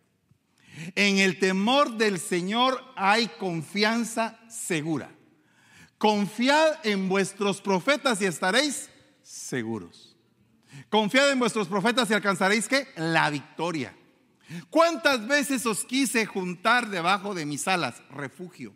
[0.94, 5.10] En el temor del Señor hay confianza segura.
[5.98, 8.88] Confiad en vuestros profetas y estaréis
[9.22, 10.16] seguros.
[10.88, 13.94] Confiad en vuestros profetas y alcanzaréis la victoria.
[14.70, 18.02] ¿Cuántas veces os quise juntar debajo de mis alas?
[18.10, 18.72] Refugio.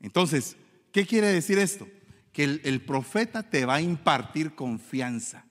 [0.00, 0.56] Entonces,
[0.92, 1.86] ¿qué quiere decir esto?
[2.34, 5.46] Que el, profeta te va a impartir confianza,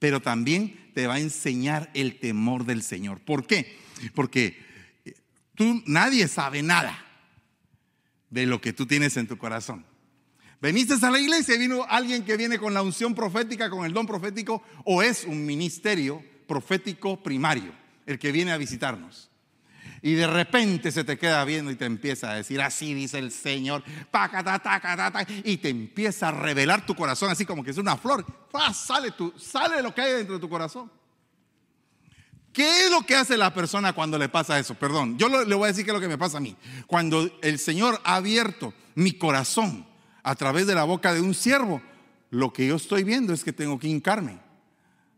[0.00, 3.20] pero también te va a enseñar el temor del Señor.
[3.20, 3.78] ¿Por qué?
[4.14, 4.60] Porque
[5.04, 5.14] eh,
[5.54, 7.02] tú nadie sabe nada
[8.30, 9.86] de lo que tú tienes en tu corazón.
[10.60, 13.92] Veniste a la iglesia y vino alguien que viene con la unción profética, con el
[13.92, 17.72] don profético, o es un ministerio profético primario,
[18.06, 19.27] el que viene a visitarnos.
[20.02, 23.32] Y de repente se te queda viendo y te empieza a decir, así dice el
[23.32, 23.82] Señor,
[25.44, 28.24] y te empieza a revelar tu corazón, así como que es una flor.
[28.72, 30.90] Sale, sale lo que hay dentro de tu corazón.
[32.52, 34.74] ¿Qué es lo que hace la persona cuando le pasa eso?
[34.74, 36.56] Perdón, yo le voy a decir qué es lo que me pasa a mí.
[36.86, 39.86] Cuando el Señor ha abierto mi corazón
[40.22, 41.80] a través de la boca de un siervo,
[42.30, 44.40] lo que yo estoy viendo es que tengo que hincarme.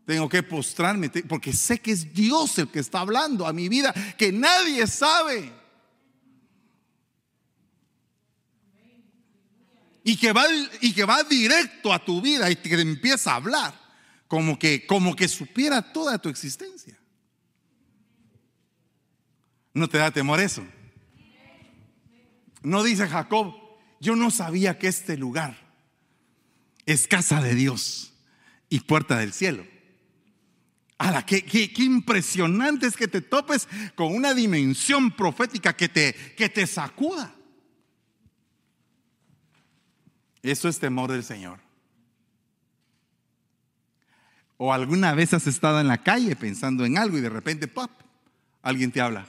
[0.05, 3.93] Tengo que postrarme porque sé que es Dios el que está hablando a mi vida,
[4.17, 5.51] que nadie sabe.
[10.03, 10.45] Y que va,
[10.81, 13.79] y que va directo a tu vida y te empieza a hablar
[14.27, 16.97] como que, como que supiera toda tu existencia.
[19.73, 20.65] ¿No te da temor eso?
[22.63, 23.53] No dice Jacob,
[23.99, 25.57] yo no sabía que este lugar
[26.85, 28.13] es casa de Dios
[28.69, 29.65] y puerta del cielo.
[31.25, 36.49] Qué, qué, qué, impresionante es que te topes con una dimensión profética que te, que
[36.49, 37.33] te sacuda.
[40.43, 41.59] Eso es temor del Señor.
[44.57, 47.91] O alguna vez has estado en la calle pensando en algo y de repente, ¡pop!
[48.61, 49.25] Alguien te habla.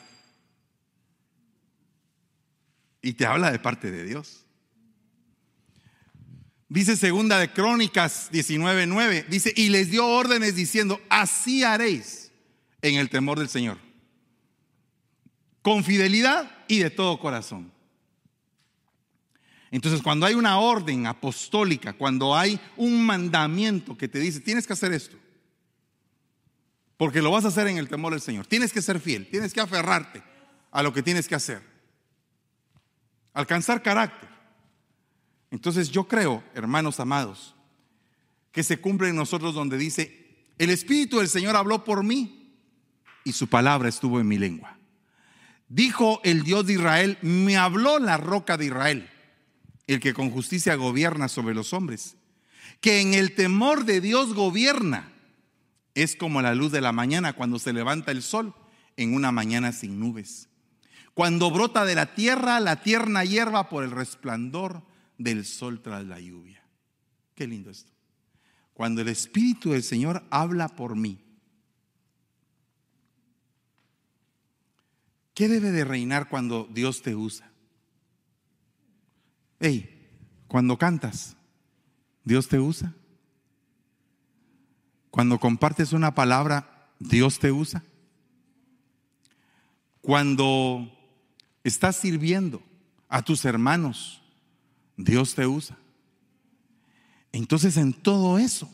[3.00, 4.41] Y te habla de parte de Dios.
[6.72, 12.32] Dice segunda de Crónicas 19:9, dice, y les dio órdenes diciendo, así haréis
[12.80, 13.76] en el temor del Señor,
[15.60, 17.70] con fidelidad y de todo corazón.
[19.70, 24.72] Entonces, cuando hay una orden apostólica, cuando hay un mandamiento que te dice, tienes que
[24.72, 25.18] hacer esto,
[26.96, 29.52] porque lo vas a hacer en el temor del Señor, tienes que ser fiel, tienes
[29.52, 30.22] que aferrarte
[30.70, 31.60] a lo que tienes que hacer,
[33.34, 34.31] alcanzar carácter.
[35.52, 37.54] Entonces yo creo, hermanos amados,
[38.52, 42.56] que se cumple en nosotros donde dice, el Espíritu del Señor habló por mí
[43.22, 44.78] y su palabra estuvo en mi lengua.
[45.68, 49.10] Dijo el Dios de Israel, me habló la roca de Israel,
[49.86, 52.16] el que con justicia gobierna sobre los hombres,
[52.80, 55.12] que en el temor de Dios gobierna.
[55.94, 58.54] Es como la luz de la mañana cuando se levanta el sol
[58.96, 60.48] en una mañana sin nubes.
[61.12, 64.82] Cuando brota de la tierra la tierna hierba por el resplandor
[65.22, 66.62] del sol tras la lluvia.
[67.34, 67.92] Qué lindo esto.
[68.74, 71.18] Cuando el Espíritu del Señor habla por mí,
[75.34, 77.50] ¿qué debe de reinar cuando Dios te usa?
[79.60, 80.10] Hey,
[80.48, 81.36] cuando cantas,
[82.24, 82.94] ¿Dios te usa?
[85.10, 87.84] Cuando compartes una palabra, ¿Dios te usa?
[90.00, 90.90] Cuando
[91.62, 92.62] estás sirviendo
[93.08, 94.21] a tus hermanos,
[94.96, 95.76] Dios te usa.
[97.32, 98.70] Entonces en todo eso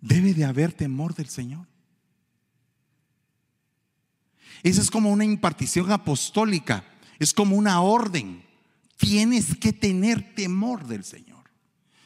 [0.00, 1.66] debe de haber temor del Señor.
[4.62, 6.84] Esa es como una impartición apostólica,
[7.18, 8.44] es como una orden.
[8.96, 11.50] Tienes que tener temor del Señor.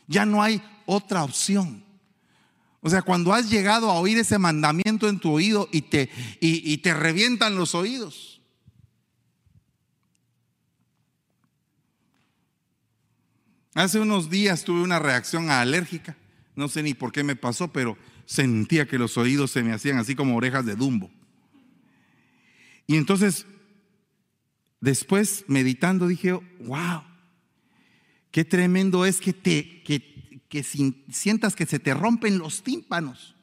[0.07, 1.85] Ya no hay otra opción.
[2.81, 6.09] O sea, cuando has llegado a oír ese mandamiento en tu oído y te,
[6.41, 8.36] y, y te revientan los oídos,
[13.77, 16.16] Hace unos días tuve una reacción alérgica.
[16.55, 19.99] No sé ni por qué me pasó, pero sentía que los oídos se me hacían
[19.99, 21.11] así como orejas de dumbo.
[22.87, 23.45] Y entonces,
[24.81, 27.03] después meditando, dije, wow,
[28.31, 33.37] qué tremendo es que te que, que sientas que se te rompen los tímpanos.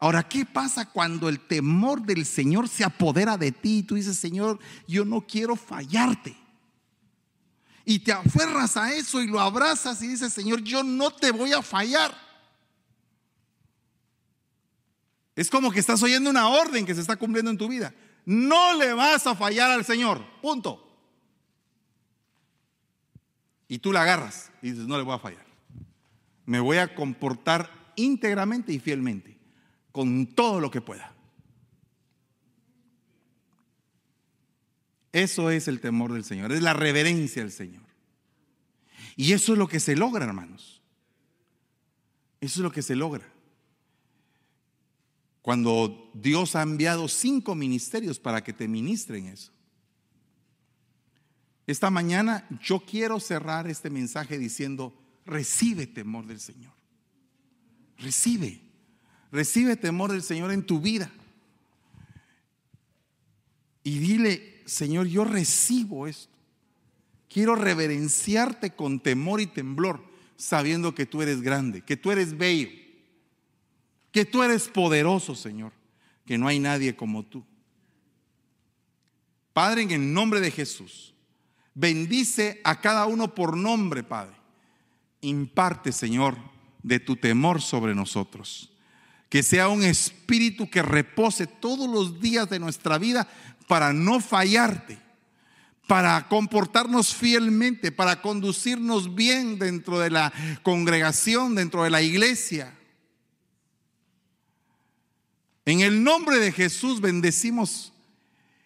[0.00, 4.18] Ahora, ¿qué pasa cuando el temor del Señor se apodera de ti y tú dices,
[4.18, 6.36] Señor, yo no quiero fallarte?
[7.84, 11.52] Y te aferras a eso y lo abrazas y dices, Señor, yo no te voy
[11.52, 12.14] a fallar.
[15.34, 17.94] Es como que estás oyendo una orden que se está cumpliendo en tu vida.
[18.26, 20.22] No le vas a fallar al Señor.
[20.42, 20.86] Punto.
[23.66, 25.46] Y tú la agarras y dices, no le voy a fallar.
[26.44, 29.38] Me voy a comportar íntegramente y fielmente
[29.92, 31.14] con todo lo que pueda.
[35.12, 37.82] Eso es el temor del Señor, es la reverencia al Señor.
[39.16, 40.80] Y eso es lo que se logra, hermanos.
[42.40, 43.26] Eso es lo que se logra.
[45.42, 49.52] Cuando Dios ha enviado cinco ministerios para que te ministren eso.
[51.66, 54.94] Esta mañana yo quiero cerrar este mensaje diciendo,
[55.24, 56.72] recibe temor del Señor.
[57.98, 58.60] Recibe.
[59.30, 61.10] Recibe temor del Señor en tu vida.
[63.82, 66.32] Y dile, Señor, yo recibo esto.
[67.28, 70.00] Quiero reverenciarte con temor y temblor,
[70.36, 72.70] sabiendo que tú eres grande, que tú eres bello,
[74.12, 75.72] que tú eres poderoso, Señor,
[76.24, 77.44] que no hay nadie como tú.
[79.52, 81.14] Padre, en el nombre de Jesús,
[81.74, 84.36] bendice a cada uno por nombre, Padre.
[85.20, 86.38] Imparte, Señor,
[86.84, 88.70] de tu temor sobre nosotros.
[89.28, 93.28] Que sea un espíritu que repose todos los días de nuestra vida
[93.70, 94.98] para no fallarte,
[95.86, 100.32] para comportarnos fielmente, para conducirnos bien dentro de la
[100.64, 102.76] congregación, dentro de la iglesia.
[105.64, 107.92] En el nombre de Jesús bendecimos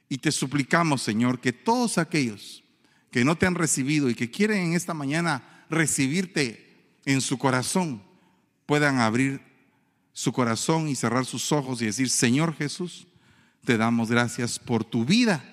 [0.09, 2.65] y te suplicamos, Señor, que todos aquellos
[3.11, 8.03] que no te han recibido y que quieren en esta mañana recibirte en su corazón,
[8.65, 9.43] puedan abrir
[10.15, 13.07] su corazón y cerrar sus ojos y decir, Señor Jesús,
[13.65, 15.45] te damos gracias por tu vida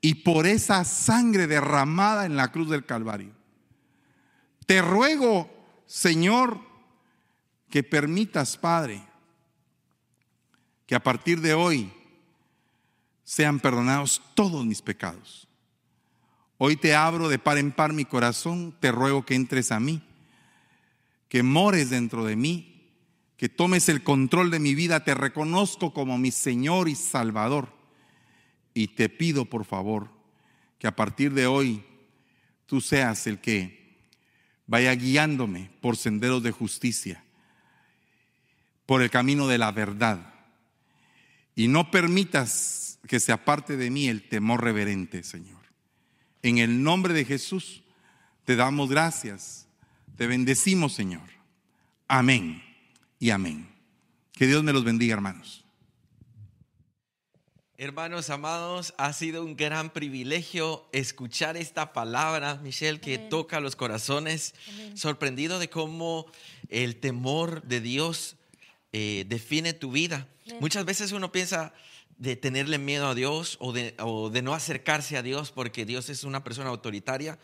[0.00, 3.32] y por esa sangre derramada en la cruz del Calvario.
[4.66, 5.50] Te ruego,
[5.86, 6.60] Señor,
[7.68, 9.02] que permitas, Padre,
[10.86, 11.92] que a partir de hoy
[13.24, 15.48] sean perdonados todos mis pecados.
[16.56, 20.02] Hoy te abro de par en par mi corazón, te ruego que entres a mí,
[21.28, 22.77] que mores dentro de mí,
[23.38, 27.72] que tomes el control de mi vida, te reconozco como mi Señor y Salvador.
[28.74, 30.10] Y te pido, por favor,
[30.78, 31.84] que a partir de hoy
[32.66, 33.96] tú seas el que
[34.66, 37.24] vaya guiándome por senderos de justicia,
[38.86, 40.34] por el camino de la verdad
[41.54, 45.62] y no permitas que se aparte de mí el temor reverente, Señor.
[46.42, 47.84] En el nombre de Jesús
[48.44, 49.68] te damos gracias,
[50.16, 51.28] te bendecimos, Señor.
[52.08, 52.67] Amén
[53.18, 53.68] y amén.
[54.32, 55.64] Que Dios me los bendiga, hermanos.
[57.80, 64.54] Hermanos amados, ha sido un gran privilegio escuchar esta palabra, Michelle, que toca los corazones,
[64.94, 66.26] sorprendido de cómo
[66.68, 68.34] el temor de Dios
[68.92, 70.26] eh, define tu vida.
[70.58, 71.72] Muchas veces uno piensa
[72.16, 76.42] de tenerle miedo a Dios o de, no acercarse a Dios porque Dios es una
[76.42, 77.38] persona autoritaria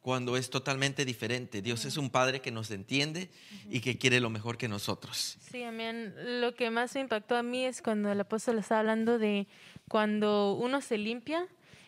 [0.00, 1.62] cuando es totalmente diferente.
[1.62, 3.30] Dios es un Padre que nos entiende
[3.68, 5.36] y que quiere lo mejor que nosotros.
[5.40, 6.14] Sí, amén.
[6.40, 9.46] Lo que más me impactó a mí es cuando el apóstol estaba hablando de
[9.88, 11.46] cuando uno se limpia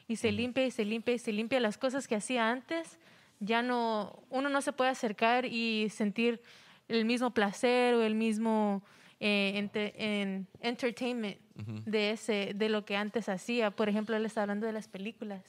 [0.09, 2.99] y se limpia y se limpia y se limpia las cosas que hacía antes,
[3.41, 6.43] ya no, uno no se puede acercar y sentir
[6.89, 8.83] el mismo placer o el mismo
[9.21, 11.39] eh, en entertainment
[11.87, 13.71] de, ese, de lo que antes hacía.
[13.71, 15.43] Por ejemplo, él está hablando de las películas.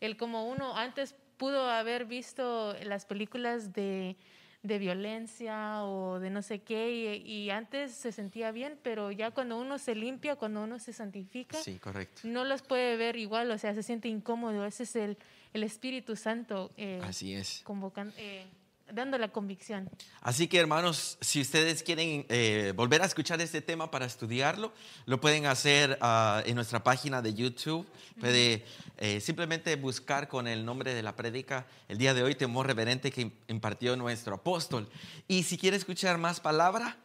[0.00, 4.16] Él como uno antes pudo haber visto las películas de,
[4.62, 9.58] de violencia o de no sé qué y, antes se sentía bien, pero ya cuando
[9.58, 12.22] uno se limpia, cuando uno se santifica, sí, correcto.
[12.24, 14.64] no los puede ver igual, o sea, se siente incómodo.
[14.66, 15.16] Ese es el,
[15.54, 16.72] el Espíritu Santo.
[16.76, 17.62] Eh, Así es.
[17.64, 18.12] Convocando.
[18.18, 18.44] Eh,
[18.92, 19.90] dando la convicción.
[20.20, 24.72] Así que hermanos, si ustedes quieren eh, volver a escuchar este tema para estudiarlo,
[25.06, 27.86] lo pueden hacer ah, en nuestra página de YouTube.
[28.20, 28.64] Puede
[28.98, 33.10] eh, simplemente buscar con el nombre de la prédica el día de hoy, temor reverente
[33.10, 34.88] que impartió nuestro apóstol.
[35.26, 36.96] Y si quiere escuchar más palabra,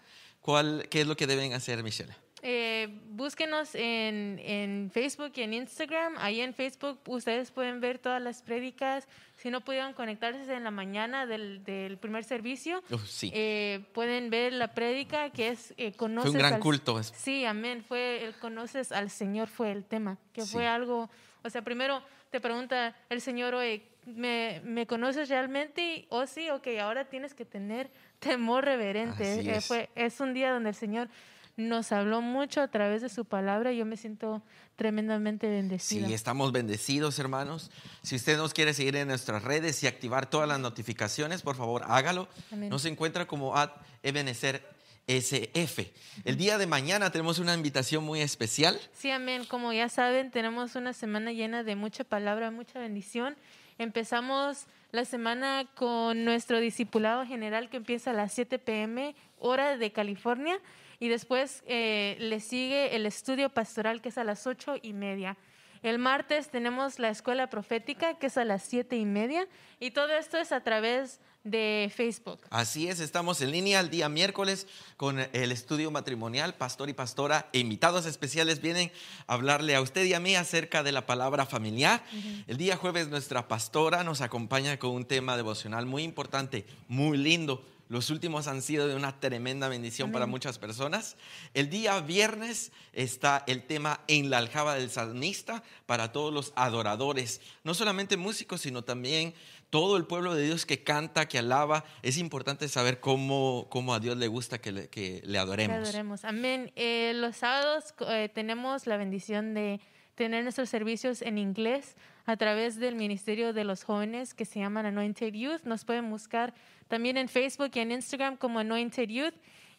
[0.42, 2.14] ¿cuál, ¿qué es lo que deben hacer, Michelle?
[2.46, 6.16] Eh, búsquenos en, en, Facebook y en Instagram.
[6.18, 9.08] Ahí en Facebook ustedes pueden ver todas las prédicas.
[9.38, 12.84] Si no pudieron conectarse en la mañana del, del primer servicio,
[13.22, 16.32] eh, pueden ver la prédica que es eh, conoces.
[16.32, 17.02] Fue un gran culto.
[17.02, 17.82] Sí, amén.
[17.82, 21.10] Fue el conoces al Señor fue el tema, que fue algo.
[21.44, 26.08] O sea, primero te pregunta el Señor, oye, ¿me, ¿me conoces realmente?
[26.10, 27.90] O oh, sí, ok, ahora tienes que tener
[28.20, 29.56] temor reverente.
[29.56, 29.66] es.
[29.66, 31.10] Fue, es un día donde el Señor
[31.56, 34.42] nos habló mucho a través de su palabra y yo me siento
[34.76, 36.08] tremendamente bendecida.
[36.08, 37.70] Sí, estamos bendecidos, hermanos.
[38.02, 41.84] Si usted nos quiere seguir en nuestras redes y activar todas las notificaciones, por favor,
[41.88, 42.28] hágalo.
[42.52, 44.64] Nos encuentra como at Ebenezer
[45.08, 45.92] SF.
[46.24, 48.80] El día de mañana tenemos una invitación muy especial.
[48.94, 49.46] Sí, amén.
[49.46, 53.36] Como ya saben, tenemos una semana llena de mucha palabra, mucha bendición.
[53.78, 59.92] Empezamos la semana con nuestro discipulado general que empieza a las 7 pm, hora de
[59.92, 60.60] California.
[61.04, 65.36] Y después eh, le sigue el estudio pastoral, que es a las ocho y media.
[65.82, 69.46] El martes tenemos la escuela profética, que es a las siete y media.
[69.82, 72.40] Y todo esto es a través de Facebook.
[72.52, 77.50] Así es, estamos en línea el día miércoles con el estudio matrimonial, pastor y pastora
[77.52, 78.90] e invitados especiales vienen
[79.28, 82.02] a hablarle a usted y a mí acerca de la palabra familiar.
[82.48, 87.66] El día jueves nuestra pastora nos acompaña con un tema devocional muy importante, muy lindo,
[87.94, 91.16] los últimos han sido de una tremenda bendición para muchas personas.
[91.54, 97.40] El día viernes está el tema en la aljaba del salmista para todos los adoradores,
[97.64, 99.36] no solamente músicos, sino también
[99.70, 101.86] todo el pueblo de Dios que canta, que alaba.
[102.02, 105.78] Es importante saber cómo, cómo a Dios le gusta que le, que le adoremos.
[105.78, 106.26] Le adoremos.
[106.26, 106.72] Amén.
[106.76, 109.80] Eh, los sábados eh, tenemos la bendición de
[110.16, 114.86] tener nuestros servicios en inglés a través del Ministerio de los Jóvenes que se llaman
[114.86, 115.64] Anointed Youth.
[115.66, 116.54] Nos pueden buscar
[116.88, 119.34] también en Facebook y en Instagram como Anointed Youth.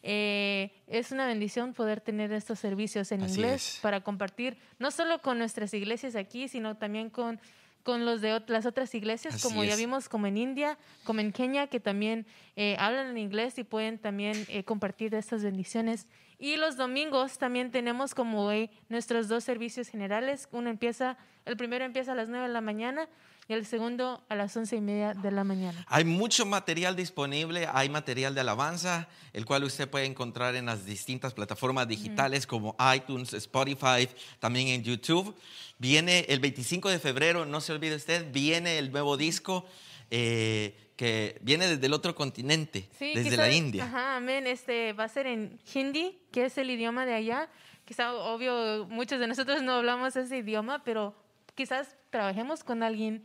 [0.07, 5.39] eh, es una bendición poder tener estos servicios en inglés para compartir, no solo con
[5.39, 7.39] nuestras iglesias aquí, sino también con,
[7.81, 11.65] con los de las otras iglesias, como ya vimos, como en India, como en Kenia,
[11.67, 16.07] que también eh, hablan en inglés y pueden también eh, compartir estas bendiciones.
[16.37, 20.49] Y los domingos también tenemos como hoy nuestros dos servicios generales.
[20.51, 23.07] Uno empieza, el primero empieza a las 9 de la mañana
[23.47, 25.85] y el segundo a las once y media de la mañana.
[25.87, 30.85] Hay mucho material disponible, hay material de alabanza, el cual usted puede encontrar en las
[30.85, 35.35] distintas plataformas digitales como iTunes, Spotify, también en YouTube.
[35.77, 39.65] Viene el 25 de febrero, no se olvide usted, viene el nuevo disco.
[40.11, 43.83] Eh, que viene desde el otro continente, desde la India.
[43.83, 44.47] Ajá, amén.
[44.47, 47.49] Este va a ser en hindi, que es el idioma de allá.
[47.83, 51.13] Quizá, obvio, muchos de nosotros no hablamos ese idioma, pero
[51.55, 53.23] quizás trabajemos con alguien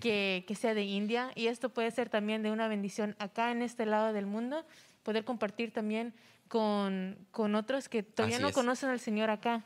[0.00, 3.62] que, que, sea de India y esto puede ser también de una bendición acá en
[3.62, 4.64] este lado del mundo,
[5.02, 6.14] poder compartir también
[6.48, 9.64] con, con otros que todavía no conocen al Señor acá.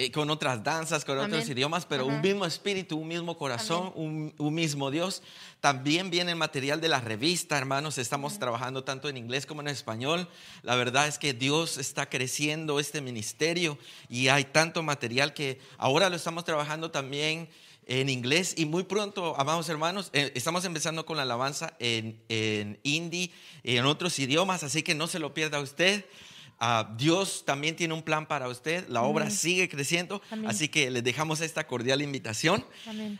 [0.00, 4.32] Eh, con otras danzas, con otros idiomas, pero un mismo espíritu, un mismo corazón, un,
[4.38, 5.24] un, mismo Dios.
[5.60, 7.98] También viene el material de la revista, hermanos.
[7.98, 10.28] Estamos trabajando tanto en inglés como en español.
[10.62, 13.76] La verdad es que Dios está creciendo este ministerio
[14.08, 17.48] y hay tanto material que ahora lo estamos trabajando también
[17.88, 22.78] en inglés y muy pronto, amados hermanos, eh, estamos empezando con la alabanza en, en
[22.84, 23.32] hindi
[23.64, 26.04] y en otros idiomas, así que no se lo pierda usted.
[26.60, 31.04] Ah, Dios también tiene un plan para usted, la obra sigue creciendo, así que les
[31.04, 32.64] dejamos esta cordial invitación.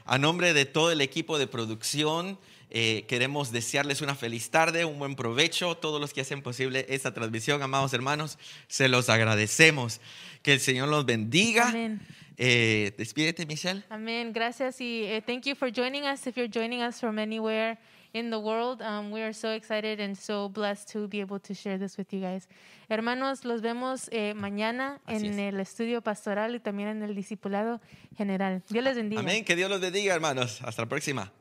[0.05, 2.36] A nombre de todo el equipo de producción,
[2.70, 7.14] eh, queremos desearles una feliz tarde, un buen provecho, todos los que hacen posible esta
[7.14, 10.01] transmisión, amados hermanos, se los agradecemos.
[10.43, 11.68] Que el Señor los bendiga.
[11.68, 12.01] Amén.
[12.36, 13.82] Eh, despídete, Michelle.
[13.89, 14.32] Amén.
[14.32, 16.26] Gracias y uh, thank you for joining us.
[16.26, 17.78] If you're joining us from anywhere
[18.13, 21.55] in the world, um, we are so excited and so blessed to be able to
[21.55, 22.49] share this with you guys.
[22.89, 27.81] Hermanos, los vemos eh, mañana en el estudio pastoral y también en el discipulado
[28.17, 28.63] general.
[28.69, 29.21] Dios les bendiga.
[29.21, 29.45] Amén.
[29.45, 30.61] Que Dios los bendiga, hermanos.
[30.63, 31.33] Hasta la próxima.